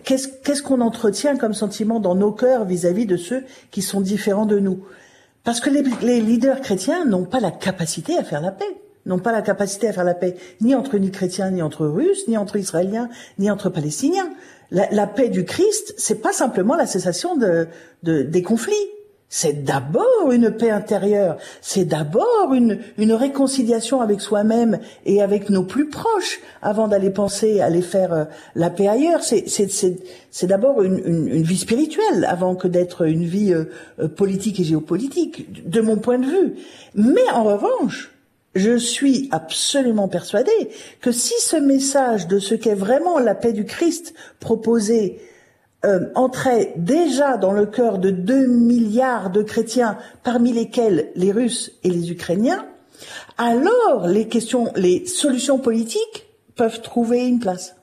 Qu'est-ce 0.04 0.62
qu'on 0.62 0.80
entretient 0.80 1.36
comme 1.36 1.54
sentiment 1.54 1.98
dans 1.98 2.14
nos 2.14 2.30
cœurs 2.30 2.64
vis-à-vis 2.64 3.06
de 3.06 3.16
ceux 3.16 3.44
qui 3.72 3.82
sont 3.82 4.00
différents 4.00 4.46
de 4.46 4.60
nous? 4.60 4.84
Parce 5.42 5.60
que 5.60 5.70
les 5.70 6.20
leaders 6.20 6.60
chrétiens 6.60 7.04
n'ont 7.04 7.24
pas 7.24 7.40
la 7.40 7.50
capacité 7.50 8.16
à 8.16 8.22
faire 8.22 8.40
la 8.40 8.52
paix 8.52 8.76
n'ont 9.06 9.18
pas 9.18 9.32
la 9.32 9.42
capacité 9.42 9.88
à 9.88 9.92
faire 9.92 10.04
la 10.04 10.14
paix 10.14 10.36
ni 10.60 10.74
entre 10.74 10.98
ni 10.98 11.10
chrétiens, 11.10 11.50
ni 11.50 11.62
entre 11.62 11.86
Russes, 11.86 12.28
ni 12.28 12.36
entre 12.36 12.56
Israéliens, 12.56 13.08
ni 13.38 13.50
entre 13.50 13.70
Palestiniens. 13.70 14.30
La, 14.72 15.06
paix 15.06 15.28
du 15.28 15.44
Christ, 15.44 15.94
c'est 15.96 16.20
pas 16.20 16.32
simplement 16.32 16.74
la 16.74 16.86
cessation 16.86 17.36
de, 17.36 17.68
des 18.02 18.42
conflits. 18.42 18.74
C'est 19.28 19.64
d'abord 19.64 20.30
une 20.30 20.52
paix 20.52 20.70
intérieure, 20.70 21.36
c'est 21.60 21.84
d'abord 21.84 22.54
une, 22.54 22.78
une 22.96 23.12
réconciliation 23.12 24.00
avec 24.00 24.20
soi-même 24.20 24.78
et 25.04 25.20
avec 25.20 25.50
nos 25.50 25.64
plus 25.64 25.88
proches 25.88 26.40
avant 26.62 26.86
d'aller 26.86 27.10
penser 27.10 27.60
à 27.60 27.66
aller 27.66 27.82
faire 27.82 28.12
euh, 28.12 28.24
la 28.54 28.70
paix 28.70 28.86
ailleurs. 28.86 29.20
C'est 29.22 30.46
d'abord 30.46 30.80
une, 30.80 31.02
une, 31.04 31.28
une, 31.28 31.42
vie 31.42 31.58
spirituelle 31.58 32.24
avant 32.24 32.54
que 32.54 32.68
d'être 32.68 33.04
une 33.04 33.24
vie 33.24 33.52
euh, 33.52 33.64
euh, 33.98 34.06
politique 34.06 34.60
et 34.60 34.64
géopolitique, 34.64 35.68
de 35.68 35.80
mon 35.80 35.96
point 35.96 36.20
de 36.20 36.26
vue. 36.26 36.54
Mais 36.94 37.28
en 37.32 37.42
revanche, 37.42 38.15
je 38.56 38.76
suis 38.76 39.28
absolument 39.30 40.08
persuadée 40.08 40.70
que 41.00 41.12
si 41.12 41.34
ce 41.40 41.56
message 41.56 42.26
de 42.26 42.38
ce 42.38 42.54
qu'est 42.54 42.74
vraiment 42.74 43.18
la 43.18 43.34
paix 43.34 43.52
du 43.52 43.64
Christ 43.64 44.14
proposé 44.40 45.20
euh, 45.84 46.06
entrait 46.14 46.72
déjà 46.76 47.36
dans 47.36 47.52
le 47.52 47.66
cœur 47.66 47.98
de 47.98 48.10
deux 48.10 48.46
milliards 48.46 49.30
de 49.30 49.42
chrétiens, 49.42 49.98
parmi 50.24 50.52
lesquels 50.52 51.10
les 51.14 51.30
Russes 51.30 51.72
et 51.84 51.90
les 51.90 52.10
Ukrainiens, 52.10 52.66
alors 53.38 54.06
les 54.06 54.26
questions, 54.26 54.72
les 54.74 55.06
solutions 55.06 55.58
politiques 55.58 56.26
peuvent 56.56 56.80
trouver 56.80 57.26
une 57.26 57.38
place. 57.38 57.75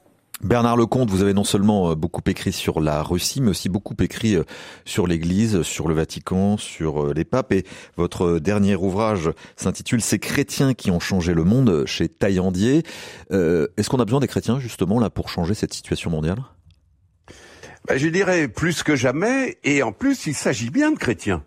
Bernard 0.43 0.75
Lecomte, 0.75 1.09
vous 1.09 1.21
avez 1.21 1.33
non 1.33 1.45
seulement 1.45 1.91
euh, 1.91 1.95
beaucoup 1.95 2.21
écrit 2.27 2.51
sur 2.51 2.81
la 2.81 3.01
Russie, 3.01 3.39
mais 3.39 3.49
aussi 3.49 3.69
beaucoup 3.69 3.95
écrit 4.01 4.35
euh, 4.35 4.43
sur 4.83 5.07
l'Église, 5.07 5.61
sur 5.61 5.87
le 5.87 5.95
Vatican, 5.95 6.57
sur 6.57 7.05
euh, 7.05 7.13
les 7.13 7.23
papes. 7.23 7.53
Et 7.53 7.65
votre 7.95 8.39
dernier 8.39 8.75
ouvrage 8.75 9.31
s'intitule 9.55 10.01
Ces 10.01 10.19
chrétiens 10.19 10.73
qui 10.73 10.91
ont 10.91 10.99
changé 10.99 11.33
le 11.33 11.45
monde 11.45 11.85
chez 11.85 12.09
Taillandier. 12.09 12.83
Est-ce 13.31 13.89
qu'on 13.89 13.99
a 13.99 14.05
besoin 14.05 14.19
des 14.19 14.27
chrétiens 14.27 14.59
justement 14.59 14.99
là 14.99 15.09
pour 15.09 15.29
changer 15.29 15.53
cette 15.53 15.73
situation 15.73 16.09
mondiale? 16.09 16.39
Ben, 17.87 17.97
Je 17.97 18.07
dirais 18.09 18.47
plus 18.47 18.83
que 18.83 18.95
jamais. 18.95 19.57
Et 19.63 19.81
en 19.81 19.91
plus, 19.91 20.27
il 20.27 20.35
s'agit 20.35 20.69
bien 20.69 20.91
de 20.91 20.97
chrétiens. 20.97 21.43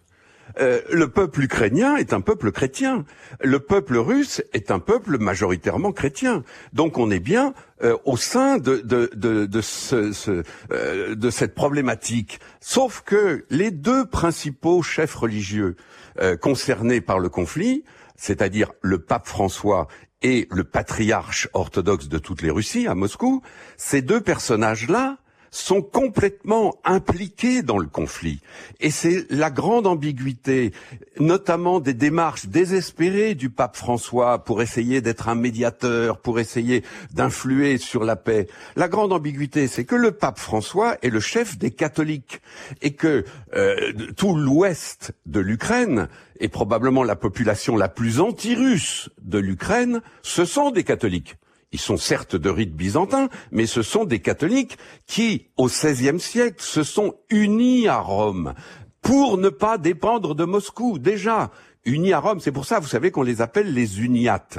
Euh, 0.59 0.81
le 0.91 1.09
peuple 1.09 1.43
ukrainien 1.43 1.97
est 1.97 2.13
un 2.13 2.21
peuple 2.21 2.51
chrétien. 2.51 3.05
Le 3.43 3.61
peuple 3.61 3.97
russe 3.97 4.43
est 4.53 4.71
un 4.71 4.79
peuple 4.79 5.19
majoritairement 5.19 5.93
chrétien. 5.93 6.43
Donc 6.73 6.99
on 6.99 7.11
est 7.11 7.21
bien 7.21 7.53
euh, 7.83 7.97
au 8.05 8.17
sein 8.17 8.59
de, 8.59 8.83
euh, 8.91 11.15
de 11.15 11.31
cette 11.31 11.55
problématique. 11.55 12.41
Sauf 12.61 13.03
que 13.03 13.45
les 13.51 13.71
deux 13.71 14.07
principaux 14.07 14.83
chefs 14.83 15.15
religieux 15.15 15.77
concernés 16.41 17.03
par 17.03 17.19
le 17.19 17.29
conflit, 17.29 17.85
c'est-à-dire 18.17 18.73
le 18.81 18.99
pape 18.99 19.27
François 19.27 19.87
et 20.23 20.49
le 20.51 20.65
patriarche 20.65 21.47
orthodoxe 21.53 22.09
de 22.09 22.17
toutes 22.17 22.41
les 22.41 22.51
Russies 22.51 22.87
à 22.87 22.95
Moscou, 22.95 23.43
ces 23.77 24.01
deux 24.01 24.23
personnages-là 24.23 25.19
sont 25.57 25.83
complètement 25.83 26.77
impliqués 26.85 27.63
dans 27.63 27.79
le 27.79 27.87
conflit. 27.87 28.41
Et 28.81 28.91
c'est 28.91 29.27
la 29.31 29.51
grande 29.51 29.87
ambiguïté, 29.87 30.73
notamment 31.19 31.81
des 31.81 31.95
démarches 31.95 32.47
désespérées 32.47 33.35
du 33.35 33.51
pape 33.51 33.77
François 33.77 34.45
pour 34.45 34.63
essayer 34.63 35.01
d'être 35.01 35.29
un 35.29 35.35
médiateur, 35.35 36.19
pour 36.19 36.39
essayer 36.41 36.85
d'influer 37.13 37.79
sur 37.79 38.05
la 38.05 38.17
paix. 38.17 38.49
La 38.77 38.89
grande 38.89 39.13
ambiguïté, 39.13 39.67
c'est 39.67 39.85
que 39.85 39.97
le 39.97 40.13
pape 40.13 40.39
François 40.39 40.97
est 41.03 41.11
le 41.11 41.21
chef 41.21 41.59
des 41.59 41.71
catholiques 41.71 42.41
et 42.83 42.93
que 42.93 43.25
euh, 43.55 43.93
tout 44.17 44.37
l'ouest 44.37 45.13
de 45.25 45.41
l'Ukraine 45.41 46.09
et 46.39 46.49
probablement 46.49 47.03
la 47.03 47.17
population 47.17 47.77
la 47.77 47.89
plus 47.89 48.21
anti-russe 48.21 49.09
de 49.23 49.39
l'Ukraine, 49.39 50.03
ce 50.23 50.45
sont 50.45 50.71
des 50.71 50.85
catholiques. 50.85 51.37
Ils 51.73 51.81
sont 51.81 51.97
certes 51.97 52.37
de 52.37 52.49
rite 52.49 52.75
byzantin, 52.75 53.29
mais 53.51 53.67
ce 53.67 53.83
sont 53.83 54.05
des 54.05 54.21
catholiques 54.21 54.79
qui, 55.07 55.49
au 55.57 55.67
XVIe 55.67 56.21
siècle, 56.21 56.63
se 56.63 56.83
sont 56.83 57.15
unis 57.29 57.89
à 57.89 57.99
Rome 57.99 58.55
pour 59.03 59.39
ne 59.39 59.49
pas 59.49 59.79
dépendre 59.79 60.35
de 60.35 60.45
Moscou. 60.45 60.99
Déjà, 60.99 61.51
unis 61.87 62.13
à 62.13 62.19
Rome. 62.19 62.41
C'est 62.41 62.53
pour 62.53 62.67
ça, 62.67 62.81
vous 62.81 62.89
savez, 62.89 63.11
qu'on 63.11 63.23
les 63.23 63.41
appelle 63.41 63.73
les 63.73 64.01
uniates. 64.03 64.59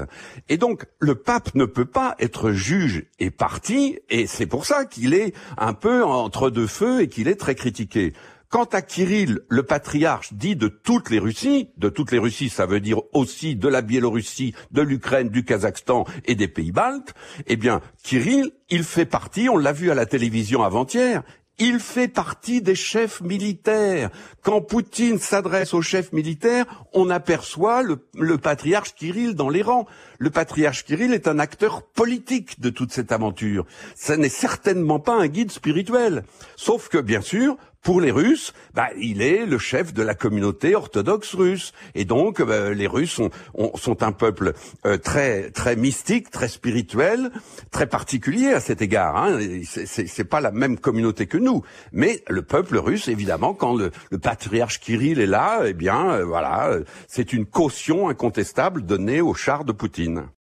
Et 0.50 0.58
donc, 0.58 0.86
le 1.00 1.16
pape 1.16 1.54
ne 1.54 1.66
peut 1.66 1.86
pas 1.86 2.16
être 2.20 2.52
juge 2.52 3.06
et 3.20 3.30
parti, 3.30 4.00
et 4.10 4.26
c'est 4.26 4.48
pour 4.48 4.66
ça 4.66 4.86
qu'il 4.86 5.14
est 5.14 5.34
un 5.58 5.74
peu 5.74 6.04
entre 6.04 6.50
deux 6.50 6.68
feux 6.68 7.02
et 7.02 7.10
qu'il 7.10 7.28
est 7.28 7.36
très 7.36 7.56
critiqué. 7.56 8.14
Quant 8.50 8.64
à 8.64 8.82
Kirill, 8.82 9.42
le 9.50 9.64
patriarche 9.64 10.34
dit 10.34 10.56
de 10.56 10.70
toutes 10.70 11.10
les 11.10 11.20
Russies, 11.20 11.70
de 11.76 11.90
toutes 11.90 12.14
les 12.14 12.18
Russies, 12.18 12.50
ça 12.50 12.66
veut 12.66 12.80
dire 12.80 13.02
aussi 13.12 13.58
de 13.58 13.68
la 13.68 13.82
Biélorussie, 13.82 14.54
de 14.72 14.82
l'Ukraine, 14.82 15.28
du 15.28 15.44
Kazakhstan 15.44 16.06
et 16.24 16.36
des 16.36 16.48
pays 16.48 16.72
baltes, 16.72 17.14
eh 17.48 17.58
bien, 17.58 17.82
Kirill, 18.04 18.52
il 18.70 18.86
fait 18.86 19.06
partie, 19.06 19.50
on 19.50 19.58
l'a 19.58 19.74
vu 19.74 19.92
à 19.92 19.96
la 19.96 20.06
télévision 20.06 20.64
avant-hier, 20.64 21.24
il 21.60 21.80
fait 21.80 22.08
partie 22.08 22.62
des 22.62 22.76
chefs 22.76 23.20
militaires. 23.22 24.12
Quand 24.44 24.62
Poutine 24.62 25.20
s'adresse 25.20 25.74
aux 25.74 25.82
chefs 25.82 26.14
militaires, 26.14 26.66
on 26.94 27.10
aperçoit 27.10 27.84
le, 27.84 28.38
patriarche 28.38 28.94
Kirill 28.94 29.34
dans 29.34 29.50
les 29.50 29.64
rangs. 29.64 29.88
Le 30.20 30.30
patriarche 30.30 30.86
Kirill 30.86 31.14
est 31.14 31.28
un 31.28 31.40
acteur 31.40 31.84
politique 31.84 32.60
de 32.60 32.70
toute 32.70 32.94
cette 32.94 33.12
aventure. 33.12 33.66
Ce 33.96 34.14
n'est 34.14 34.30
certainement 34.30 35.00
pas 35.00 35.16
un 35.16 35.28
guide 35.28 35.52
spirituel. 35.52 36.24
Sauf 36.56 36.90
que, 36.90 37.00
bien 37.00 37.22
sûr, 37.22 37.58
pour 37.88 38.02
les 38.02 38.12
Russes, 38.12 38.54
bah, 38.74 38.90
il 39.00 39.22
est 39.22 39.46
le 39.46 39.58
chef 39.58 39.94
de 39.94 40.04
la 40.04 40.14
communauté 40.14 40.76
orthodoxe 40.76 41.34
russe. 41.36 41.72
Et 41.96 42.04
donc, 42.04 42.42
bah, 42.42 42.72
les 42.72 42.86
Russes 42.86 43.14
sont, 43.14 43.32
sont 43.76 44.04
un 44.04 44.12
peuple 44.12 44.52
euh, 44.86 44.98
très, 44.98 45.52
très 45.52 45.78
mystique, 45.78 46.30
très 46.30 46.50
spirituel, 46.50 47.32
très 47.72 47.88
particulier 47.88 48.52
à 48.52 48.60
cet 48.60 48.82
égard. 48.82 49.16
Hein. 49.16 49.40
C'est 49.86 50.26
pas 50.26 50.42
la 50.42 50.52
même 50.52 50.78
communauté 50.78 51.28
que 51.28 51.38
nous. 51.38 51.64
Mais 51.94 52.26
le 52.28 52.42
peuple 52.42 52.76
russe, 52.78 53.08
évidemment, 53.08 53.54
quand 53.54 53.74
le, 53.74 53.92
le 54.12 54.18
patriarche 54.18 54.82
Kirill 54.82 55.22
est 55.22 55.26
là, 55.26 55.62
eh 55.66 55.72
bien, 55.72 56.12
euh, 56.12 56.26
voilà, 56.26 56.78
c'est 57.08 57.32
une 57.32 57.46
caution 57.46 58.10
incontestable 58.10 58.82
donnée 58.86 59.22
au 59.22 59.34
char 59.34 59.64
de 59.64 59.72
Poutine. 59.72 60.28